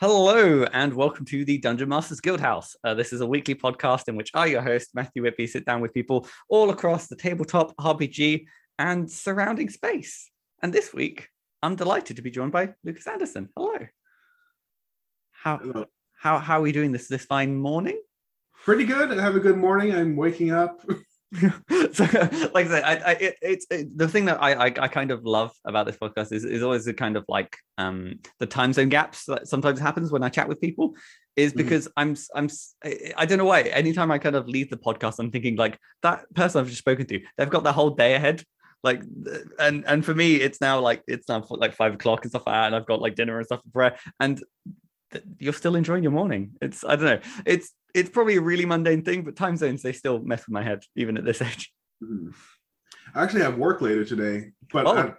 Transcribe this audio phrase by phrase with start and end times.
[0.00, 2.74] Hello and welcome to the Dungeon Masters Guildhouse.
[2.82, 5.82] Uh, this is a weekly podcast in which I, your host, Matthew Whitby, sit down
[5.82, 8.46] with people all across the tabletop, RPG,
[8.78, 10.30] and surrounding space.
[10.62, 11.28] And this week,
[11.62, 13.50] I'm delighted to be joined by Lucas Anderson.
[13.54, 13.76] Hello.
[15.32, 15.84] How Hello.
[16.18, 18.00] how how are we doing this this fine morning?
[18.64, 19.12] Pretty good.
[19.12, 19.94] I have a good morning.
[19.94, 20.80] I'm waking up.
[21.92, 22.04] so,
[22.54, 25.12] like I said, I, I, it, it's it, the thing that I, I I kind
[25.12, 28.72] of love about this podcast is is always the kind of like um the time
[28.72, 30.94] zone gaps that sometimes happens when I chat with people
[31.36, 31.56] is Mhm.
[31.58, 32.48] because I'm I'm
[33.16, 36.24] I don't know why anytime I kind of leave the podcast I'm thinking like that
[36.34, 38.42] person I've just spoken to they've got the whole day ahead
[38.82, 39.02] like
[39.58, 42.54] and and for me it's now like it's now like five o'clock and stuff like
[42.54, 44.42] that and I've got like dinner and stuff for prayer and
[45.38, 49.02] you're still enjoying your morning it's I don't know it's it's probably a really mundane
[49.02, 52.32] thing but time zones they still mess with my head even at this age Mhm.
[53.14, 55.14] I actually have work later today, but Oh.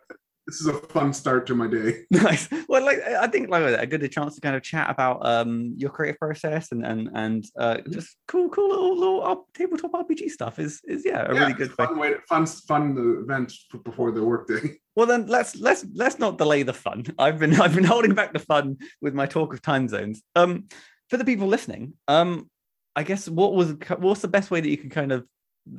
[0.52, 2.04] This is a fun start to my day.
[2.12, 2.50] nice.
[2.68, 5.90] Well like i think like a good chance to kind of chat about um your
[5.90, 10.59] creative process and and and uh just cool cool little little up, tabletop rpg stuff
[10.59, 12.84] is is yeah a Yeah, really good way fun way, to, fun, fun
[13.23, 13.53] event
[13.84, 14.78] before the workday.
[14.95, 17.03] well then let's let's let's not delay the fun.
[17.18, 20.22] I've been i've been holding back the fun with my talk of time zones.
[20.36, 20.68] Um
[21.09, 22.50] for the people listening um
[22.95, 25.25] i guess what was what's the best way that you can kind of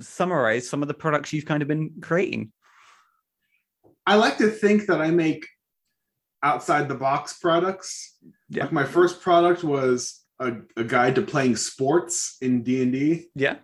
[0.01, 2.53] summarize some of the products you've kind of been creating
[4.07, 5.47] I like to think that I make
[6.43, 8.17] outside the box products.
[8.49, 8.65] Yeah.
[8.65, 13.27] Like my first product was a, a guide to playing sports in D and D.
[13.35, 13.57] yeah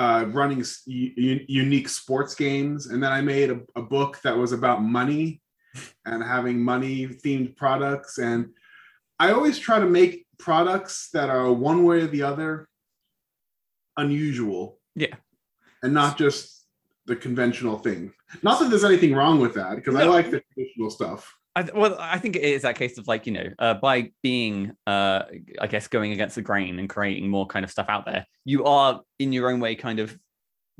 [0.00, 2.86] uh, running u- unique sports games.
[2.86, 5.42] And then I made a, a book that was about money
[6.06, 8.16] and having money themed products.
[8.16, 8.48] And
[9.18, 12.66] I always try to make products that are one way or the other
[13.98, 14.78] unusual.
[14.94, 15.16] Yeah.
[15.82, 16.59] And not just
[17.10, 18.12] the conventional thing.
[18.42, 21.36] Not that there's anything wrong with that, because I like the traditional stuff.
[21.56, 24.72] I, well, I think it is that case of like you know, uh, by being,
[24.86, 25.22] uh,
[25.60, 28.64] I guess, going against the grain and creating more kind of stuff out there, you
[28.64, 30.16] are in your own way kind of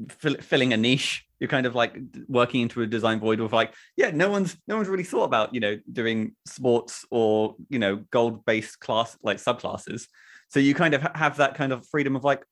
[0.09, 1.27] fill, filling a niche.
[1.41, 1.99] You're kind of like
[2.29, 5.53] working into a design void of like, yeah, no one's no one's really thought about
[5.53, 10.07] you know doing sports or you know gold based class like subclasses.
[10.49, 12.45] So you kind of have that kind of freedom of like,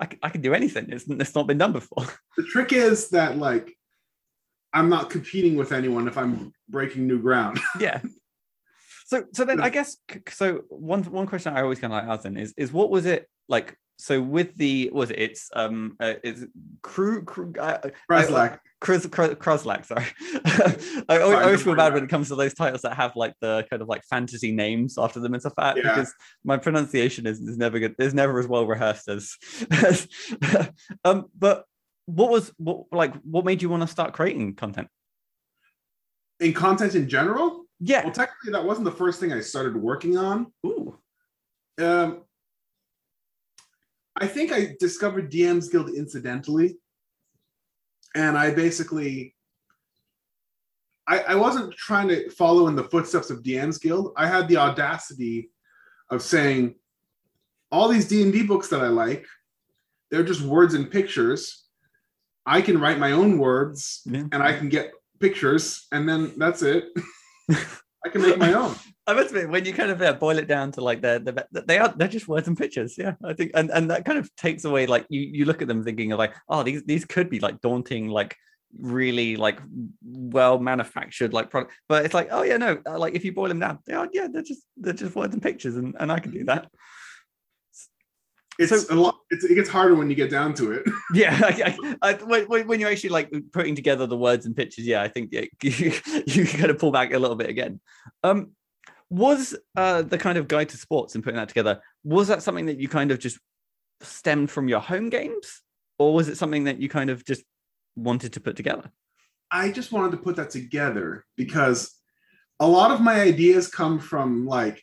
[0.00, 0.86] I, I can do anything.
[0.90, 2.06] It's it's not been done before.
[2.36, 3.74] The trick is that like
[4.72, 7.58] I'm not competing with anyone if I'm breaking new ground.
[7.80, 8.00] yeah
[9.06, 9.96] so so then i guess
[10.28, 13.28] so one one question i always kind of like asking is is what was it
[13.48, 16.46] like so with the was it it's um uh, is
[16.82, 17.78] crew crew uh,
[18.82, 20.04] Kruz, Kruzlak, sorry.
[21.08, 23.66] I always, always feel bad when it comes to those titles that have like the
[23.70, 25.94] kind of like fantasy names after them and stuff like that Yeah.
[25.94, 26.12] because
[26.44, 27.94] my pronunciation is, is never good.
[27.98, 29.34] Is never as well rehearsed as.
[29.70, 30.06] as
[31.04, 31.64] um, but
[32.04, 34.88] what was what like what made you want to start creating content?
[36.38, 38.04] in content in general Yeah.
[38.04, 40.98] well technically that wasn't the first thing i started working on Ooh.
[41.80, 42.22] um,
[44.18, 46.76] i think i discovered dms guild incidentally.
[48.14, 49.34] And i basically
[51.08, 54.12] I, I wasn't trying to follow in the footsteps of dms guild.
[54.16, 55.50] I had the audacity
[56.10, 56.74] of saying
[57.70, 59.26] all these d&d books that i like
[60.10, 61.64] they're just words and pictures.
[62.46, 64.24] I can write my own words Yeah.
[64.32, 66.84] and i can get pictures and then that's it
[68.06, 68.74] i can make my own
[69.08, 71.46] I must admit, when you kind of uh, boil it down to like they're, they're
[71.52, 72.96] they are they're just words and pictures.
[72.98, 75.68] Yeah, I think, and and that kind of takes away like you you look at
[75.68, 78.36] them thinking of like oh these these could be like daunting like
[78.80, 79.60] really like
[80.02, 83.46] well manufactured like product, but it's like oh yeah no uh, like if you boil
[83.46, 86.18] them down they are yeah they're just they're just words and pictures and and I
[86.18, 86.68] can do that.
[88.58, 90.84] It's So- a lot it's, it gets harder when you get down to it
[91.14, 95.02] Yeah, I, I, I, when, you're actually like putting together the words and pictures, yeah,
[95.02, 95.92] I think yeah, you,
[96.26, 97.80] you kind of pull back a little bit again.
[98.22, 98.52] Um,
[99.08, 102.66] was uh the kind of guide to sports and putting that together was that something
[102.66, 103.38] that you kind of just
[104.00, 105.62] stemmed from your home games,
[105.98, 107.42] or was it something that you kind of just
[107.94, 108.90] wanted to put together?
[109.52, 111.92] i just wanted to put that together because
[112.58, 114.82] a lot of my ideas come from like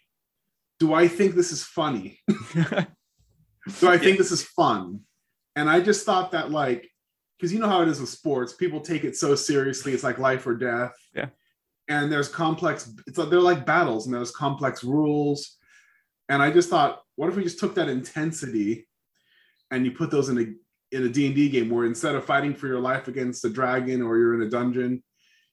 [0.79, 2.22] do i think this is funny
[3.80, 5.00] do i think this is fun.
[5.56, 6.90] And i just thought that like
[7.38, 10.18] because you know how it is with sports people take it so seriously it's like
[10.18, 10.94] life or death.
[11.14, 11.28] Yeah.
[11.88, 15.58] and there's complex it's like they're like battles and there's complex rules.
[16.30, 18.88] And i just thought what if we just took that intensity
[19.72, 20.46] and you put those in a
[20.96, 24.18] in a d&d game where instead of fighting for your life against a dragon or
[24.18, 25.04] you're in a dungeon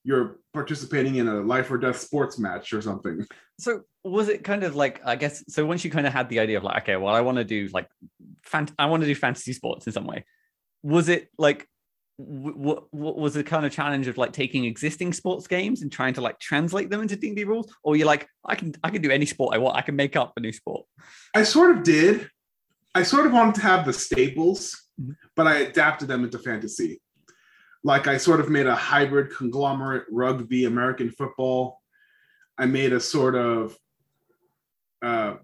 [0.04, 3.26] you're participating in a life or death sports match or something?
[3.58, 6.40] So was it kind of like I guess so once you kind of had the
[6.40, 7.88] idea of like okay well I want to do like
[8.46, 10.24] fant- I want to do fantasy sports in some way
[10.82, 11.66] was it like
[12.16, 16.12] what, what was the kind of challenge of like taking existing sports games and trying
[16.14, 19.10] to like translate them into D&D rules or you're like I can I can do
[19.10, 20.86] any sport I want I can make up a new sport
[21.34, 22.28] I sort of did.
[22.94, 25.14] I sort of wanted to have the staples, Mhm.
[25.36, 27.00] but I adapted them into fantasy.
[27.84, 31.80] Like I sort of made a hybrid conglomerate rugby American football.
[32.58, 33.76] I made a sort of
[35.02, 35.34] uh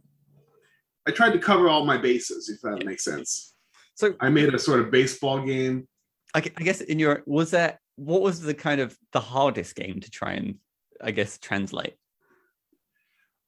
[1.09, 3.55] I tried to cover all my bases, if that makes sense.
[3.95, 5.87] so I made a sort of baseball game.
[6.35, 10.11] I, guess in your was that what was the kind of the hardest game to
[10.11, 10.57] try and
[11.01, 11.95] I guess translate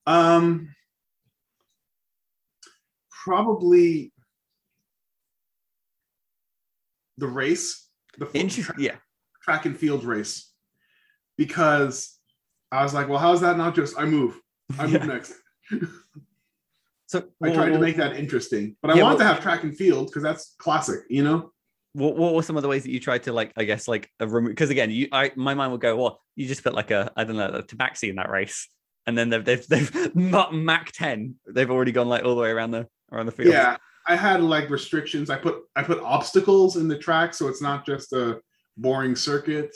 [0.07, 0.75] Um
[3.25, 4.13] probably
[7.19, 8.27] the race, the.
[8.79, 8.97] Yeah.
[9.43, 10.51] track and field race
[11.37, 12.17] because
[12.71, 14.41] I was like, well, how's that not just I move,
[14.79, 15.07] I move Yeah.
[15.07, 15.35] next.
[17.07, 20.09] So I tried to make that interesting, but I Yeah, to have track and field
[20.09, 21.53] because that's classic, you know.
[21.95, 24.11] what, what were some of the ways that you tried to like I guess like
[24.21, 26.91] a remove because again you I my mind would go well you just put like
[26.91, 28.69] a I don't know a tabaxi in that race
[29.07, 32.51] and then they've they've they've not Mach 10 they've already gone like all the way
[32.51, 33.77] around the around the field Yeah,
[34.07, 35.31] I had like restrictions.
[35.31, 38.41] I put I put obstacles in the track, so it's not just a
[38.77, 39.71] boring circuit.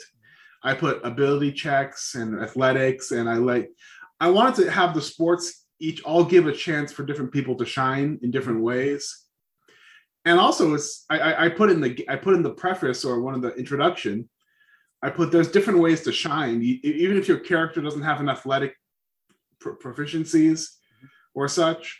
[0.63, 3.69] I put ability checks and athletics, and I like
[4.19, 7.65] I wanted to have the sports each all give a chance for different people to
[7.65, 9.25] shine in different ways.
[10.25, 13.21] And also, it's I, I I put in the I put in the preface or
[13.21, 14.29] one of the introduction.
[15.01, 18.75] I put there's different ways to shine, even if your character doesn't have an athletic
[19.59, 20.67] pro- proficiencies
[21.33, 21.99] or such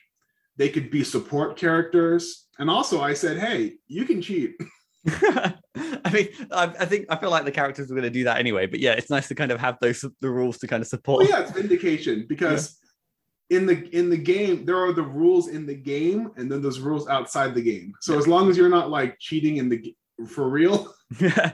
[0.57, 4.55] they could be support characters and also i said hey you can cheat
[5.05, 8.37] I mean I, I think I feel like the characters were going to do that
[8.37, 10.87] anyway but yeah it's nice to kind of have those the rules to kind of
[10.87, 12.77] support well yeah it's vindication because
[13.49, 16.79] in the in the game there are the rules in the game and then there's
[16.79, 17.93] rules outside the game.
[18.01, 19.95] So as long as you're not like cheating in the
[20.27, 21.53] for real yeah.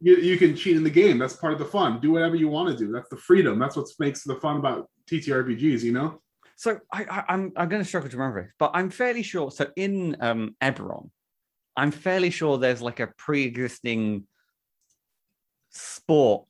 [0.00, 1.18] you, you can cheat in the game.
[1.18, 2.00] That's part of the fun.
[2.00, 2.92] Do whatever you want to do.
[2.92, 3.58] That's the freedom.
[3.58, 6.20] That's what makes the fun about ttrpgs you know?
[6.56, 9.50] So I, I I'm I'm going to struggle to remember it, but I'm fairly sure.
[9.50, 11.10] So in um Eberron,
[11.76, 14.26] I'm fairly sure there's like a pre-existing
[15.70, 16.46] sport.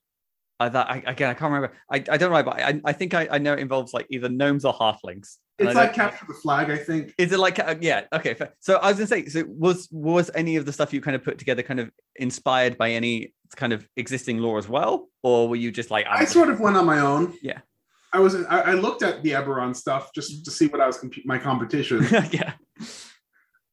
[0.60, 1.72] Uh, that I, again I can't remember.
[1.90, 4.28] I, I don't know, but I I think I, I know it involves like either
[4.28, 5.36] gnomes or halflings.
[5.58, 8.34] It's I like capture the flag i think Is it like uh, yeah okay?
[8.34, 8.54] fair.
[8.58, 11.24] So I was gonna say, so was was any of the stuff you kind of
[11.24, 15.56] put together kind of inspired by any kind of existing lore as well, or were
[15.56, 17.34] you just like I sort of went on my own.
[17.42, 17.60] Yeah.
[18.12, 18.36] I was.
[18.44, 21.36] I, I looked at the Eberron stuff just to see what I was comp- my
[21.36, 22.52] competition, yeah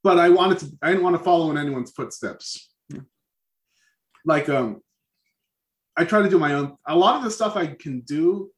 [0.03, 0.77] but I wanted to.
[0.81, 2.69] I didn't want to follow in anyone's footsteps.
[2.89, 3.01] Yeah.
[4.25, 4.81] Like um,
[5.97, 6.77] I try to do my own.
[6.87, 8.49] A lot of the stuff I can do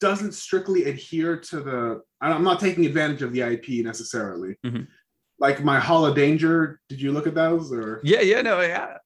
[0.00, 2.02] doesn't strictly adhere to the.
[2.20, 4.56] I'm not taking advantage of the IP necessarily.
[4.64, 4.86] Mhm.
[5.38, 6.80] Like my Hall of Danger.
[6.88, 8.96] Did you look at those or yeah yeah no yeah.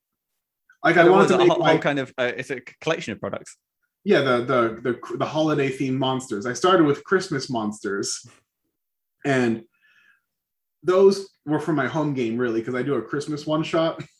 [0.83, 3.13] like I wanted to a make whole, like whole kind of uh, it's a collection
[3.13, 3.57] of products.
[4.05, 8.25] yeah the the the the holiday themed monsters i started with christmas monsters
[9.25, 9.63] and
[10.83, 14.01] those were for my home game really because i do a christmas one shot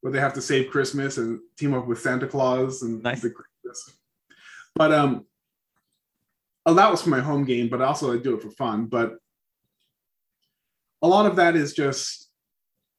[0.00, 3.22] where they have to save christmas and team up with santa claus and Nice.
[3.22, 3.98] the christmas
[4.74, 5.26] but um
[6.66, 9.14] oh that was for my home game but also i do it for fun but
[11.02, 12.30] a lot of that is just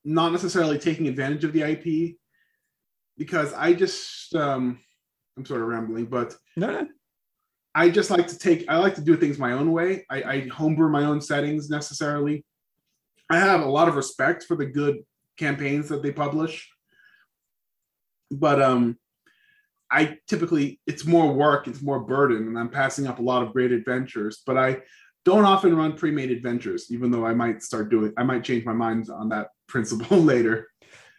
[0.05, 2.15] not necessarily taking advantage of the ip
[3.17, 4.79] because i just um
[5.37, 6.87] i'm sort of rambling but No, no.
[7.75, 10.03] I just like to take, I like to do things my own way.
[10.09, 12.43] I, I homebrew my own settings necessarily.
[13.29, 14.95] I have a lot of respect for the good
[15.37, 16.67] campaigns that they publish.
[18.31, 18.97] But um,
[19.89, 23.53] I typically, it's more work, it's more burden, and I'm passing up a lot of
[23.53, 24.41] great adventures.
[24.45, 24.81] But I
[25.25, 28.65] don't often run pre made adventures, even though I might start doing, I might change
[28.65, 30.67] my mind on that principle later.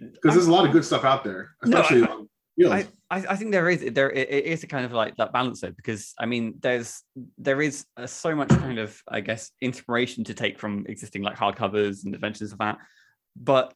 [0.00, 2.28] Because there's a lot of good stuff out there, No, especially I- on
[2.66, 5.32] I, I I think there is there it, it is a kind of like that
[5.32, 7.02] balance though because I mean there's
[7.38, 11.36] there is uh, so much kind of I guess inspiration to take from existing like
[11.36, 12.78] hardcovers and adventures of that,
[13.36, 13.74] but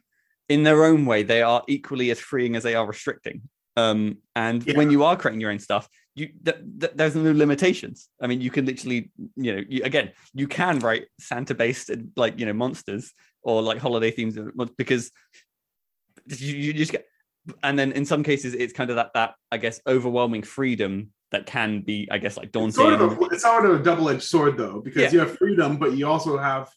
[0.48, 3.42] in their own way they are equally as freeing as they are restricting.
[3.76, 4.76] Um, and Yeah.
[4.76, 8.10] when you are creating your own stuff, you th- th- there's no limitations.
[8.20, 12.38] I mean, you can literally you know you, again you can write Santa based like
[12.38, 14.36] you know monsters or like holiday themes
[14.76, 15.10] because
[16.26, 17.06] you, you just get
[17.62, 21.46] and then in some cases it's kind of that that I guess overwhelming freedom that
[21.46, 22.68] can be I guess like daunting.
[22.68, 25.10] It's sort of a, it's sort of a double-edged sword though, because Yeah.
[25.12, 26.68] you have freedom, but you also have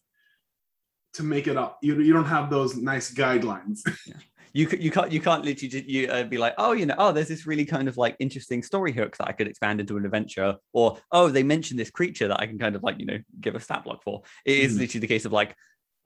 [1.16, 1.78] to make it up.
[1.82, 3.80] You, you don't have those nice guidelines.
[4.54, 7.28] you you can't you can't literally you uh, be like oh you know oh there's
[7.28, 10.56] this really kind of like interesting story hook that I could expand into an adventure
[10.72, 13.56] or oh they mentioned this creature that I can kind of like you know give
[13.56, 14.22] a stat block for.
[14.46, 14.80] It is Mhm.
[14.80, 15.56] literally the case of like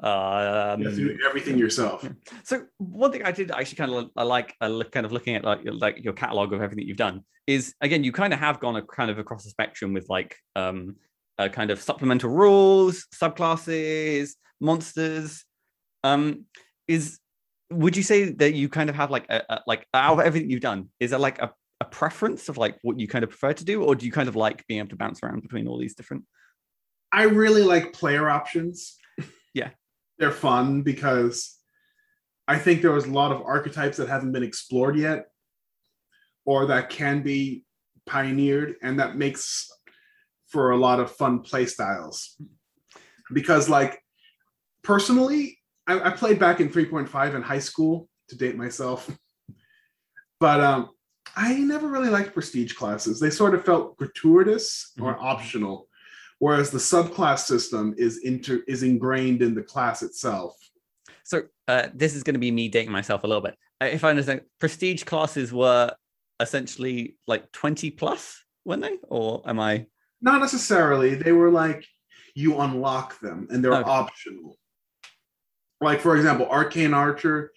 [0.01, 2.08] Um, you have to do everything yourself.
[2.44, 5.36] so one thing I did actually kind of I like I look kind of looking
[5.36, 8.39] at like your- like your catalog of everything you've done is again you kind of
[8.39, 10.96] have gone a, kind of across the spectrum with like um
[11.38, 15.46] a kind of supplemental rules, subclasses, monsters.
[16.04, 16.46] Um,
[16.88, 17.20] is
[17.72, 20.50] would you say that you kind of have like a, a like out of everything
[20.50, 21.51] you've done is there like a,
[21.82, 24.28] a preference of like what you kind of prefer to do or do you kind
[24.28, 26.24] of like being able to bounce around between all these different
[27.12, 28.98] I really like player options.
[29.54, 29.70] Yeah.
[30.20, 31.56] They're fun because
[32.48, 35.28] I think there was a lot of archetypes that haven't been explored yet
[36.46, 37.63] or that can be
[38.06, 39.70] pioneered and that makes
[40.48, 42.36] for a lot of fun play styles.
[43.32, 44.01] Because like
[44.84, 45.58] personally,
[45.88, 49.10] I, I played back in 3.5 in high school to date myself.
[50.40, 50.90] But um
[51.36, 53.20] I never really liked prestige classes.
[53.20, 55.22] They sort of felt gratuitous or Mhm.
[55.24, 55.88] optional
[56.40, 60.56] whereas the subclass system is inter is ingrained in the class itself.
[61.26, 64.04] so uh, this is going to be me dating myself a little bit Uh, if
[64.06, 65.92] i understand prestige classes were
[66.40, 69.86] essentially like 20 plus weren't they or am i
[70.22, 71.16] Not necessarily.
[71.16, 71.86] They were like
[72.36, 73.90] you unlock them and they're Okay.
[74.02, 74.58] optional.
[75.82, 77.52] Like for example, Arcane Archer.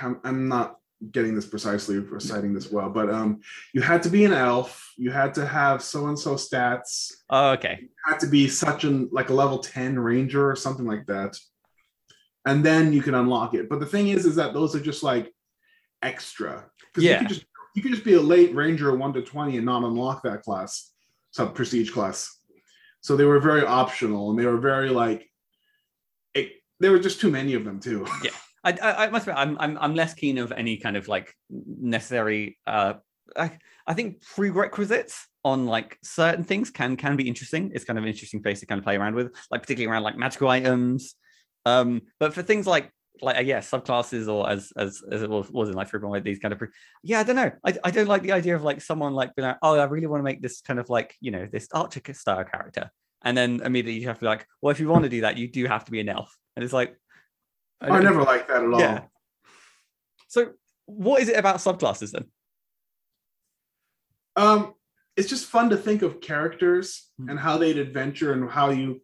[0.00, 0.76] I'm, I'm not
[1.12, 3.40] getting this precisely reciting this well, but um,
[3.72, 4.92] you had to be an elf.
[4.96, 7.12] You had to have so and so stats.
[7.30, 10.86] oh okay You had to be such an like a level 10 ranger or something
[10.86, 11.36] like that.
[12.46, 13.68] And then you can unlock it.
[13.68, 15.32] But the thing is, is that those are just like
[16.02, 16.64] extra.
[16.92, 17.12] Because Yeah.
[17.14, 19.84] you could just you could just be a late ranger one to 20 and not
[19.84, 20.90] unlock that class,
[21.30, 22.36] sub prestige class.
[23.02, 25.27] So they were very optional and they were very like
[26.80, 28.06] there were just too many of them too.
[28.64, 31.34] I, I, I must admit, I'm, I'm I'm less keen of any kind of like
[31.50, 32.58] necessary.
[32.66, 32.94] Uh,
[33.36, 37.70] I, I think prerequisites on like certain things can can be interesting.
[37.74, 40.02] It's kind of an interesting place to kind of play around with, like particularly around
[40.02, 41.14] like magical items.
[41.66, 42.90] Um, but for things like
[43.22, 46.24] like uh, yeah subclasses or as as as it was, was in like Freeborn, with
[46.24, 46.68] these kind of pre-
[47.02, 49.48] yeah I don't know I, I don't like the idea of like someone like being
[49.48, 52.00] like oh I really want to make this kind of like you know this Archer
[52.14, 52.90] style character
[53.22, 55.36] and then immediately you have to be like well if you want to do that
[55.36, 56.96] you do have to be an elf and it's like
[57.80, 58.80] I, don't- never liked that at all.
[58.80, 59.02] yeah.
[60.26, 60.50] So,
[60.86, 62.24] what is it about subclasses then?
[64.34, 64.74] Um,
[65.16, 67.30] it's just fun to think of characters Mhm.
[67.30, 69.00] and how they'd adventure and how you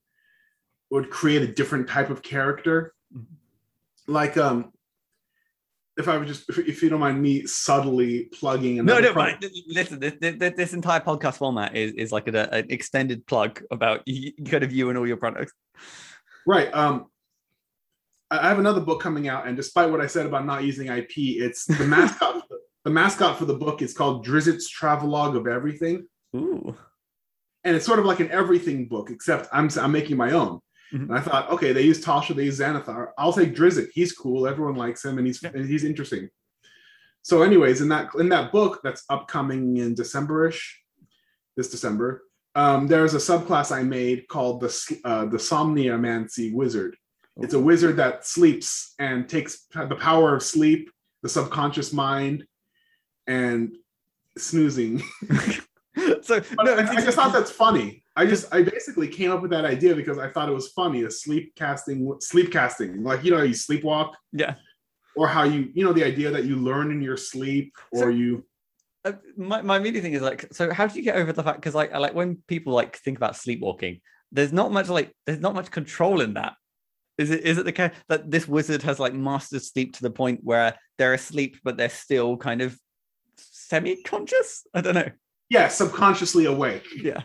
[0.91, 2.93] would create a different type of character.
[3.17, 3.27] Mhm.
[4.09, 4.73] Like, um,
[5.97, 9.33] if I would just, if, you don't mind me subtly plugging, No, no, pro-
[9.69, 14.03] Listen, this, this, this entire podcast format is, is like an, an extended plug about
[14.09, 15.53] y- kind of you and all your products.
[16.47, 16.73] right.
[16.75, 17.07] Um,
[18.43, 21.13] I have another book coming out, and despite what I said about not using IP,
[21.17, 22.43] it's the mascot.
[22.85, 26.07] the mascot for the book is called Drizzt Travelogue of Everything.
[26.37, 26.75] Ooh.
[27.63, 30.61] and it's sort of like an everything book, except I'm I'm making my own.
[30.93, 31.03] Mhm.
[31.09, 33.09] And I thought, okay, they use Tasha, they use Xanathar.
[33.17, 33.89] I'll take Drizzt.
[33.95, 34.47] He's cool.
[34.47, 35.53] Everyone likes him, and he's Yeah.
[35.55, 36.29] and he's interesting.
[37.23, 40.61] So, anyways, in that in that book that's upcoming in Decemberish,
[41.57, 42.23] this December,
[42.55, 46.97] um, there's a subclass I made called the uh, the Somniamancy Wizard.
[47.39, 50.91] It's a wizard that sleeps and takes the power of sleep,
[51.23, 52.47] the subconscious mind,
[53.27, 53.77] and
[54.39, 55.03] snoozing.
[56.23, 58.05] so, no, I, I just thought that's funny.
[58.17, 61.03] I just I basically came up with that idea because I thought it was funny.
[61.03, 64.55] A sleep casting, sleep casting, like you know, how you sleepwalk, yeah.
[65.17, 68.09] or how you you know the idea that you learn in your sleep, or So-
[68.09, 68.45] you
[69.05, 71.59] Uh, my, my immediate thing is like, so how do you get over the fact?
[71.59, 74.01] Because like, like when people like think about sleepwalking,
[74.31, 76.55] there's not much like, there's not much control in that.
[77.17, 80.11] Is it is it the case that this wizard has like mastered sleep to the
[80.11, 82.79] point where they're asleep but they're still kind of
[83.37, 84.67] semi-conscious?
[84.75, 85.11] I don't know.
[85.49, 86.87] yeah subconsciously awake.
[86.97, 87.23] Yeah.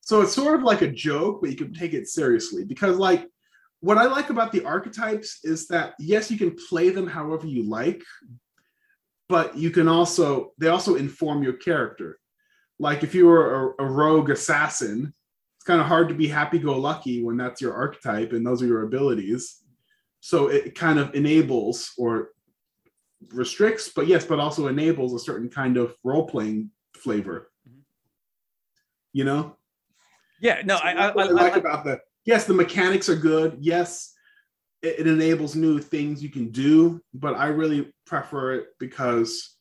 [0.00, 3.28] So it's sort of like a joke, but you can take it seriously because like
[3.80, 7.68] what I like about the archetypes is that yes, you can play them however you
[7.68, 8.02] like,
[9.28, 12.18] but you can also they also inform your character.
[12.78, 15.14] Like if you were a, a rogue assassin,
[15.62, 18.82] it's kind of hard to be happy-go-lucky when that's your archetype and those are your
[18.82, 19.62] abilities.
[20.18, 22.30] So it kind of enables or
[23.28, 27.52] restricts, but yes, but also enables a certain kind of role-playing flavor.
[27.68, 27.82] Mhm.
[29.12, 29.56] You know?
[30.40, 30.62] Yeah.
[30.64, 33.56] No, So I, I, I, I like about the yes, the mechanics are good.
[33.60, 34.14] Yes,
[34.82, 39.58] it, it enables new things you can do, but I really prefer it because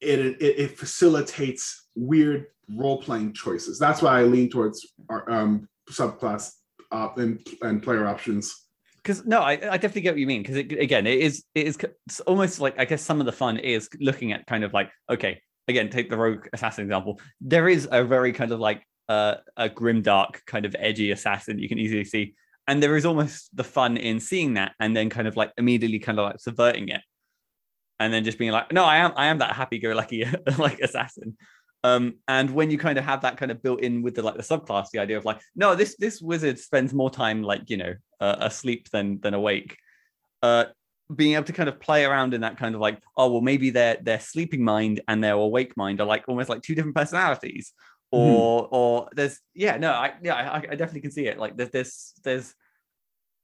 [0.00, 3.78] it it, it facilitates weird role playing choices.
[3.78, 6.52] That's why I lean towards our um, subclass
[6.90, 8.66] uh, and and player options.
[9.02, 10.42] because no, I, I definitely get what you mean.
[10.42, 13.88] Because again, it is it is almost like I guess some of the fun is
[14.00, 17.20] looking at kind of like okay, again, take the rogue assassin example.
[17.40, 21.58] There is a very kind of like uh, a grim dark kind of edgy assassin
[21.58, 22.34] you can easily see,
[22.68, 25.98] and there is almost the fun in seeing that and then kind of like immediately
[25.98, 27.00] kind of like subverting it
[28.00, 30.24] and then just being like no i am i am that happy-go-lucky
[30.58, 31.36] like assassin
[31.84, 34.36] um and when you kind of have that kind of built in with the like
[34.36, 37.76] the subclass the idea of like no this this wizard spends more time like you
[37.76, 39.76] know uh, asleep than than awake.
[40.42, 40.64] Uh
[41.14, 43.70] being able to kind of play around in that kind of like oh well maybe
[43.70, 47.72] their their sleeping mind and their awake mind are like almost like two different personalities.
[48.10, 48.74] Or mm-hmm.
[48.74, 51.38] or there's yeah no i yeah I, I, definitely can see it.
[51.38, 52.54] Like there's there's there's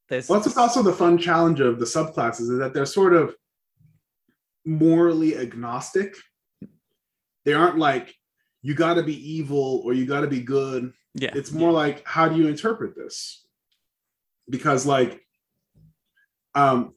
[0.09, 3.35] there's well, that's also the fun challenge of the subclasses is that they're sort of
[4.65, 6.15] morally agnostic.
[7.45, 8.15] They aren't like
[8.63, 11.77] you got to be evil or you got to be good yeah it's more yeah.
[11.77, 13.47] like how do you interpret this
[14.51, 15.21] because like
[16.55, 16.95] um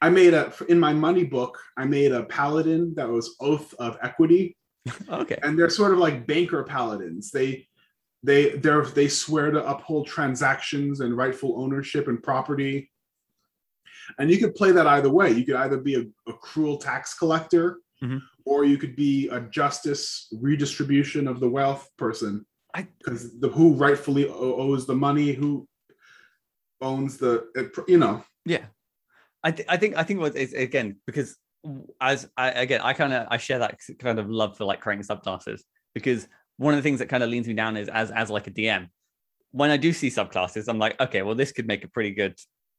[0.00, 3.96] i made a in my money book i made a paladin that was oath of
[4.02, 4.56] equity
[5.10, 5.38] okay.
[5.42, 7.30] And they're sort of like banker paladins.
[7.30, 7.66] They
[8.22, 12.90] they they they swear to uphold transactions and rightful ownership and property.
[14.18, 15.30] And you could play that either way.
[15.30, 18.18] You could either be a, a cruel tax collector, mm-hmm.
[18.48, 22.46] Or you could be a justice redistribution of the wealth person.
[22.74, 25.68] Because the who rightfully owes the money, who
[26.80, 27.46] owns the,
[27.86, 28.24] you know.
[28.46, 28.64] Yeah,
[29.42, 31.36] I, th- I think I think what is again because
[32.00, 35.04] as I, again, I kind of I share that kind of love for like creating
[35.04, 35.60] subclasses
[35.94, 38.46] because one of the things that kind of leans me down is as as like
[38.46, 38.88] a DM,
[39.50, 42.38] when I do see subclasses, I'm like, okay, well, this could make a pretty good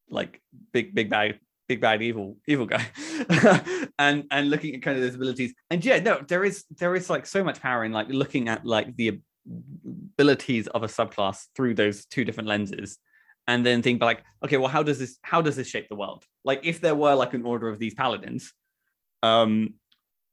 [0.09, 2.85] like big big bad big bad evil evil guy,
[3.99, 7.09] and and looking at kind of those abilities, and yeah, no, there is there is
[7.09, 11.73] like so much power in like looking at like the abilities of a subclass through
[11.73, 12.97] those two different lenses
[13.47, 16.23] and then think like okay well how does this how does this shape the world?
[16.43, 18.53] Like if there were like an order of these paladins
[19.23, 19.73] um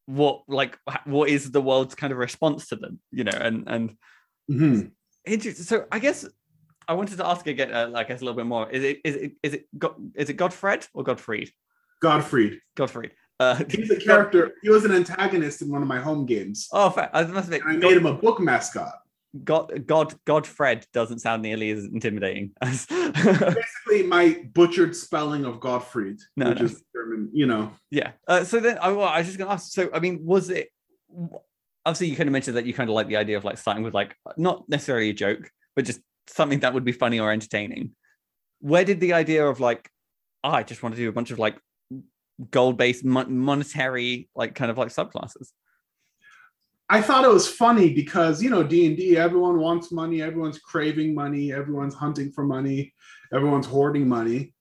[0.06, 3.90] what like what is the world's kind of response to them you know and and
[4.50, 4.82] mm-hmm.
[5.24, 6.24] interesting so i guess
[6.88, 9.16] i wanted to ask again uh, i guess a little bit more is it is
[9.16, 11.50] it is it God, is it godfred or godfried
[12.00, 16.26] godfried godfried uh, he's a character he was an antagonist in one of my home
[16.26, 17.10] games oh fair.
[17.12, 18.94] i must admit, i made him a book mascot
[19.44, 26.20] God, God, Godfred doesn't sound nearly as intimidating as basically my butchered spelling of Gottfried,
[26.36, 26.64] no, which no.
[26.64, 27.72] is German, you know.
[27.90, 28.12] Yeah.
[28.26, 29.72] Uh, so then, I, well, I was just going to ask.
[29.72, 30.70] So, I mean, was it?
[31.84, 33.84] Obviously, you kind of mentioned that you kind of like the idea of like starting
[33.84, 37.92] with like not necessarily a joke, but just something that would be funny or entertaining.
[38.60, 39.88] Where did the idea of like,
[40.42, 41.58] oh, I just want to do a bunch of like
[42.50, 45.50] gold-based monetary like kind of like subclasses?
[46.88, 50.58] I thought it was funny because you know D and D, everyone wants money, everyone's
[50.58, 52.94] craving money, everyone's hunting for money,
[53.32, 54.54] everyone's hoarding money,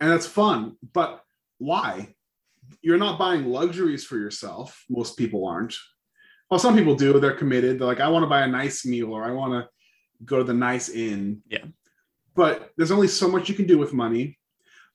[0.00, 0.76] and it's fun.
[0.94, 1.22] But
[1.58, 2.14] why?
[2.80, 4.82] You're not buying luxuries for yourself.
[4.88, 5.74] Most people aren't.
[6.50, 7.18] Well, some people do.
[7.20, 7.78] They're committed.
[7.78, 9.68] They're like, I want to buy a nice meal or I want to
[10.24, 11.42] go to the nice inn.
[11.48, 11.64] Yeah.
[12.34, 14.38] But there's only so much you can do with money.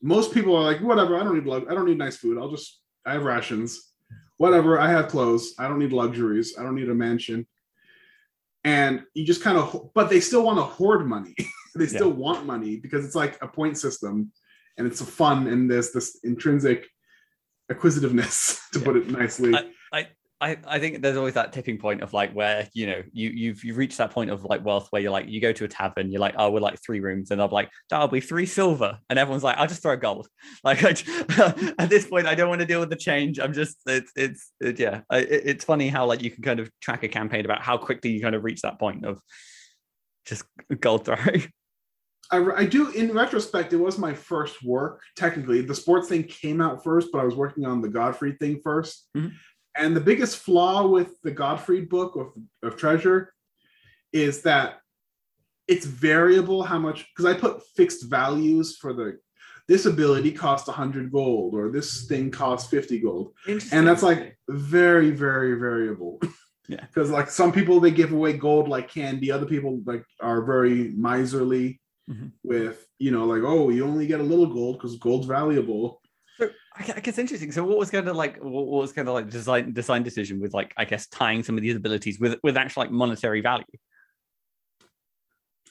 [0.02, 1.18] Most people are like, whatever.
[1.18, 1.52] I don't need.
[1.52, 2.38] I don't need nice food.
[2.38, 2.80] I'll just.
[3.06, 3.94] I have rations
[4.38, 5.54] whatever, I have clothes.
[5.58, 6.56] I don't need luxuries.
[6.58, 7.48] I don't need a mansion.
[8.64, 11.36] And you just kind of, but they still want to hoard money.
[11.76, 12.16] they still yeah.
[12.16, 14.32] want money because it's like a point system
[14.78, 16.88] and it's a fun and there's this intrinsic
[17.70, 18.86] acquisitiveness to yeah.
[18.86, 19.54] put it nicely.
[19.56, 20.08] I, I,
[20.42, 23.64] I, I think there's always that tipping point of like where you know you you've
[23.64, 26.12] you've reached that point of like wealth where you're like you go to a tavern
[26.12, 29.18] you're like oh we're like three rooms and I'm like that'll be three silver and
[29.18, 30.28] everyone's like I'll just throw gold
[30.64, 30.90] like I,
[31.80, 34.52] at this point I don't want to deal with the change I'm just it's it's
[34.60, 37.46] it, yeah I, it, it's funny how like you can kind of track a campaign
[37.46, 39.20] about how quickly you kind of reach that point of
[40.26, 40.44] just
[40.80, 41.52] gold throwing.
[42.32, 46.62] I, I do in retrospect it was my first work technically the sports thing came
[46.62, 49.28] out first but I was working on the Godfrey thing 1st mm-hmm.
[49.76, 53.34] And the biggest flaw with the Godfrey book of, of treasure
[54.12, 54.80] is that
[55.68, 59.18] it's variable how much because I put fixed values for the
[59.68, 63.34] this ability costs 100 gold or this thing costs 50 gold.
[63.72, 66.20] And that's like very very variable.
[66.70, 66.86] Yeah.
[66.86, 69.30] Because like some people they give away gold like candy.
[69.30, 72.28] Other people like are very miserly mm-hmm.
[72.42, 76.02] with you know like oh you only get a little gold because gold's valuable
[76.40, 77.52] I guess interesting.
[77.52, 80.54] So, what was kind of like what was kind of like design design decision with
[80.54, 83.66] like I guess tying some of these abilities with with actual like monetary value?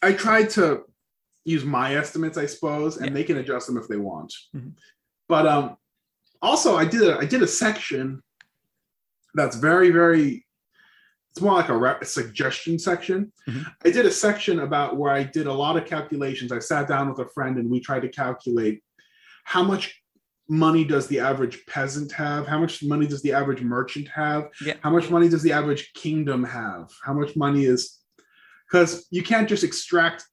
[0.02, 0.82] I tried to
[1.44, 3.12] use my estimates, I suppose, and Yeah.
[3.14, 4.32] they can adjust them if they want.
[4.54, 4.74] Mhm.
[5.28, 5.76] But um,
[6.40, 8.22] also, I did a I did a section
[9.34, 10.46] that's very very.
[11.30, 13.32] It's more like a, rep, a suggestion section.
[13.48, 13.64] Mhm.
[13.86, 16.52] I did a section about where I did a lot of calculations.
[16.52, 18.84] I sat down with a friend and we tried to calculate
[19.44, 20.01] how much
[20.48, 22.46] money does the average peasant have?
[22.46, 24.48] How much money does the average merchant have?
[24.64, 24.74] Yeah.
[24.80, 26.90] How much money does the average kingdom have?
[27.02, 27.98] How much money is
[28.70, 30.24] because you can't just extract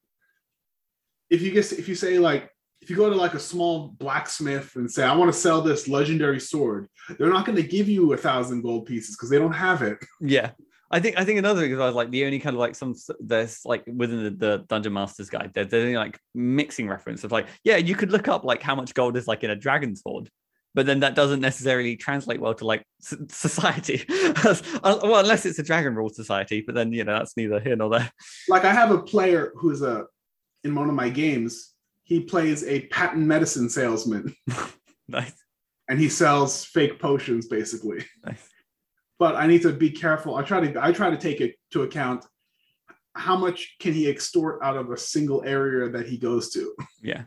[1.30, 2.50] if you get if you say like
[2.82, 5.88] if you go to like a small blacksmith and say I want to sell this
[5.88, 9.54] legendary sword, they're not going to give you a thousand gold pieces because they don't
[9.54, 9.98] have it.
[10.22, 10.52] Yeah.
[10.91, 12.75] I think I think another thing is I was like the only kind of like
[12.75, 17.32] some there's like within the, the dungeon masters guide there's only like mixing reference of
[17.32, 19.95] like yeah you could look up like how much gold is like in a dragon
[19.95, 20.30] sword
[20.73, 22.84] but then that doesn't necessarily translate well to like
[23.30, 27.75] society well unless it's a dragon rule society but then you know that's neither here
[27.75, 28.12] nor there
[28.47, 30.06] Like I have a player who's a
[30.63, 31.73] in one of my games.
[32.04, 34.34] He plays a patent medicine salesman
[35.08, 35.34] nice
[35.88, 38.04] and he sells fake potions basically.
[38.25, 38.49] nice
[39.19, 40.36] But I need to be careful.
[40.36, 42.25] I try to I try to take it to account
[43.13, 47.23] how much can he extort out of a single area that he goes to yeah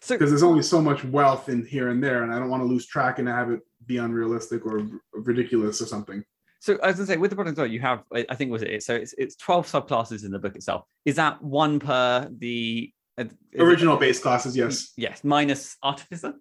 [0.00, 2.62] so because there's only so much wealth in here and there and I don't want
[2.62, 6.24] to lose track and have it be unrealistic or ridiculous or something.
[6.58, 8.34] So as I was gonna say with the product as well, you have I I
[8.34, 10.84] think was it so it's it's twelve subclasses in the book itself.
[11.04, 14.92] Is that one per the uh, is it- Original base classes, yes.
[14.96, 16.34] Yes, minus artificer.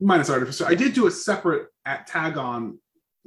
[0.00, 0.64] minus artificer.
[0.66, 2.78] I did do a separate at tag on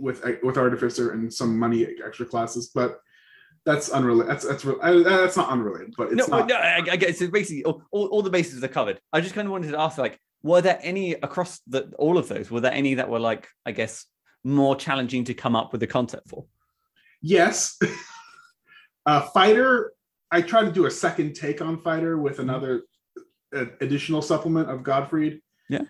[0.01, 2.99] with with artificer and some money extra classes, but
[3.65, 4.31] that's unrelated.
[4.31, 6.47] That's that's re- I, that's not unrelated, but it's no, not.
[6.47, 7.17] no, I, I it.
[7.17, 8.99] So basically, all, all, all the bases are covered.
[9.13, 12.27] I just kind of wanted to ask, like, were there any across the all of
[12.27, 12.49] those?
[12.49, 14.05] Were there any that were like, I guess,
[14.43, 16.45] more challenging to come up with the concept for?
[17.21, 17.77] Yes,
[19.05, 19.93] uh, fighter.
[20.31, 22.83] I tried to do a second take on fighter with another
[23.55, 25.41] uh, additional supplement of Godfried.
[25.69, 25.81] Yeah.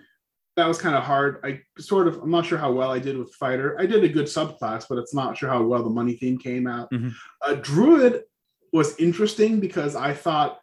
[0.62, 1.40] That was kind of hard.
[1.44, 3.76] I sort of, I'm not sure how well I did with fighter.
[3.80, 6.68] I did a good subclass, but it's not sure how well the money theme came
[6.68, 6.92] out.
[6.92, 7.16] Mhm.
[7.42, 8.26] Uh, Druid
[8.72, 10.60] was interesting because I thought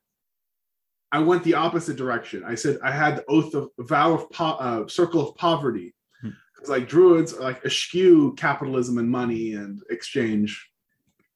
[1.11, 2.45] I went the opposite direction.
[2.45, 5.97] I said I had the oath of vow of po- uh, circle of poverty.
[6.23, 6.31] Hmm.
[6.55, 10.71] Because like druids are like eschew capitalism and money and exchange.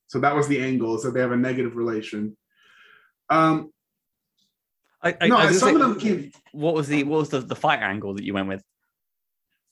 [0.07, 2.37] So that was the angle, is that they have a negative relation.
[3.29, 3.73] Um,
[5.03, 6.33] I, I, no, I some of them came.
[6.53, 8.63] What was the what was the, the fight angle that you went with?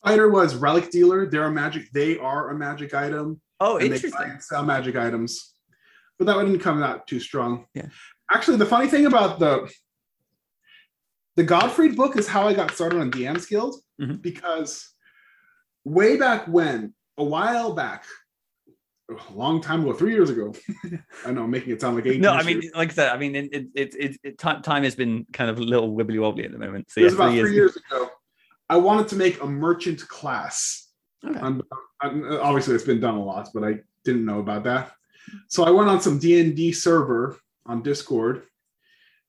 [0.04, 1.26] Fighter was relic dealer.
[1.26, 1.90] They're a magic.
[1.92, 3.40] They are a magic item.
[3.60, 4.30] Oh, and interesting.
[4.30, 5.54] and sell magic items.
[6.18, 7.66] But that didn't come out too strong.
[7.74, 7.86] Yeah.
[8.30, 9.70] Actually, the funny thing about the
[11.36, 14.20] the Godfried book is how I got started on DM's Guild Mhm.
[14.20, 14.92] because
[15.84, 18.04] way back when, a while back,
[19.10, 20.54] a long time ago, three years ago.
[21.26, 22.20] I know, I'm making it sound like eight.
[22.20, 22.68] No, I mean, ago.
[22.74, 25.58] like I said, I mean, it, it, it, it, time, time has been kind of
[25.58, 26.90] a little wibbly wobbly at the moment.
[26.90, 27.74] So it yeah, was about three three years.
[27.74, 28.10] years ago.
[28.68, 30.88] I wanted to make a merchant class.
[31.26, 31.38] Okay.
[31.38, 31.62] Um,
[32.02, 34.92] um, obviously, it's been done a lot, but I didn't know about that.
[35.48, 38.44] So I went on some D and D server on Discord,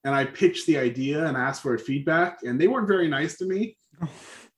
[0.04, 3.44] and I pitched the idea and asked for feedback, and they weren't very nice to
[3.44, 3.76] me.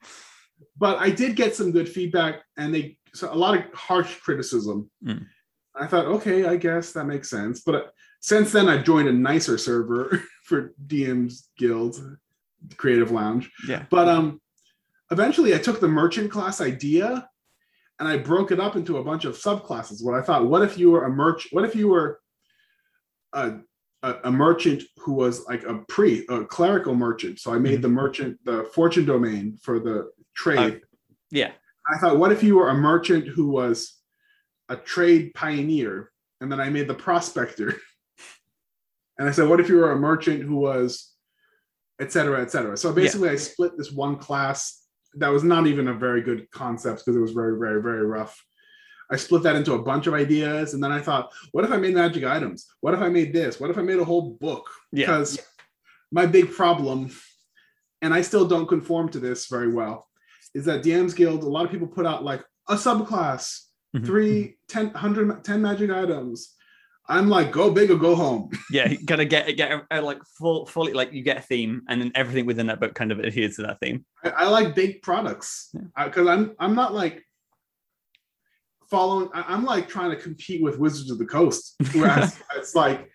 [0.76, 4.90] But I did get some good feedback, and they so a lot of harsh criticism.
[5.04, 5.26] Mm.
[5.76, 7.62] I thought, okay, I guess that makes sense.
[7.64, 7.82] But uh,
[8.20, 12.18] since then, I've joined a nicer server for DM's Guild,
[12.76, 13.50] Creative Lounge.
[13.68, 13.84] Yeah.
[13.90, 14.40] But um,
[15.10, 17.28] eventually, I took the merchant class idea,
[17.98, 20.02] and I broke it up into a bunch of subclasses.
[20.04, 21.48] What I thought, what if you were a merch?
[21.52, 22.20] What if you were
[23.32, 23.54] a
[24.04, 27.40] a, a merchant who was like a pre a clerical merchant?
[27.40, 27.82] So I made Mhm.
[27.82, 30.82] the merchant the fortune domain for the trade.
[31.30, 31.52] Yeah.
[31.92, 33.98] I thought, what if you were a merchant who was
[34.68, 36.10] a trade pioneer?
[36.40, 37.74] And then I made the prospector.
[39.18, 41.12] and I said, what if you were a merchant who was,
[42.00, 42.76] et cetera, et cetera.
[42.76, 44.82] So basically, I split this one class
[45.14, 48.34] that was not even a very good concept because it was very, very, very rough.
[49.14, 50.74] I split that into a bunch of ideas.
[50.74, 52.66] And then I thought, what if I made magic items?
[52.80, 53.60] What if I made this?
[53.60, 54.68] What if I made a whole book?
[54.90, 55.06] Yeah.
[55.06, 55.38] Because
[56.10, 57.10] my big problem,
[58.02, 60.08] and I still don't conform to this very well,
[60.52, 63.60] is that DM's Guild, a lot of people put out like a subclass,
[63.94, 64.04] Mhm.
[64.04, 66.54] three, 10, 100, 10 magic items.
[67.08, 68.50] I'm like, go big or go home.
[68.70, 68.88] Yeah.
[68.88, 72.00] You gotta get get a, a, like full fully like you get a theme, and
[72.00, 74.04] then everything within that book kind of adheres to that theme.
[74.24, 76.06] I, I like big products Yeah.
[76.06, 77.22] because I'm I'm not like
[78.90, 79.28] following.
[79.34, 83.10] I, am like trying to compete with Wizards of the Coast, whereas it's like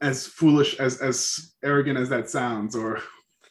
[0.00, 3.00] as foolish as as arrogant as that sounds, or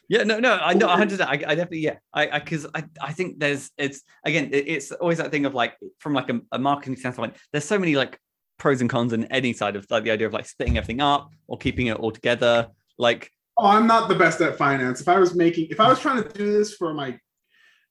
[0.08, 1.20] Yeah, no, no, I know, I hundred.
[1.20, 5.18] I, I definitely, yeah, I, because I, I, think there's, it's again, it- it's always
[5.18, 8.18] that thing of like, from like a, a marketing standpoint, there's so many like
[8.58, 11.30] pros and cons on any side of like the idea of like splitting everything up
[11.46, 12.68] or keeping it all together.
[12.96, 15.00] Like, Oh, I'm not the best at finance.
[15.00, 17.18] If I was making, if I was trying to do this for my,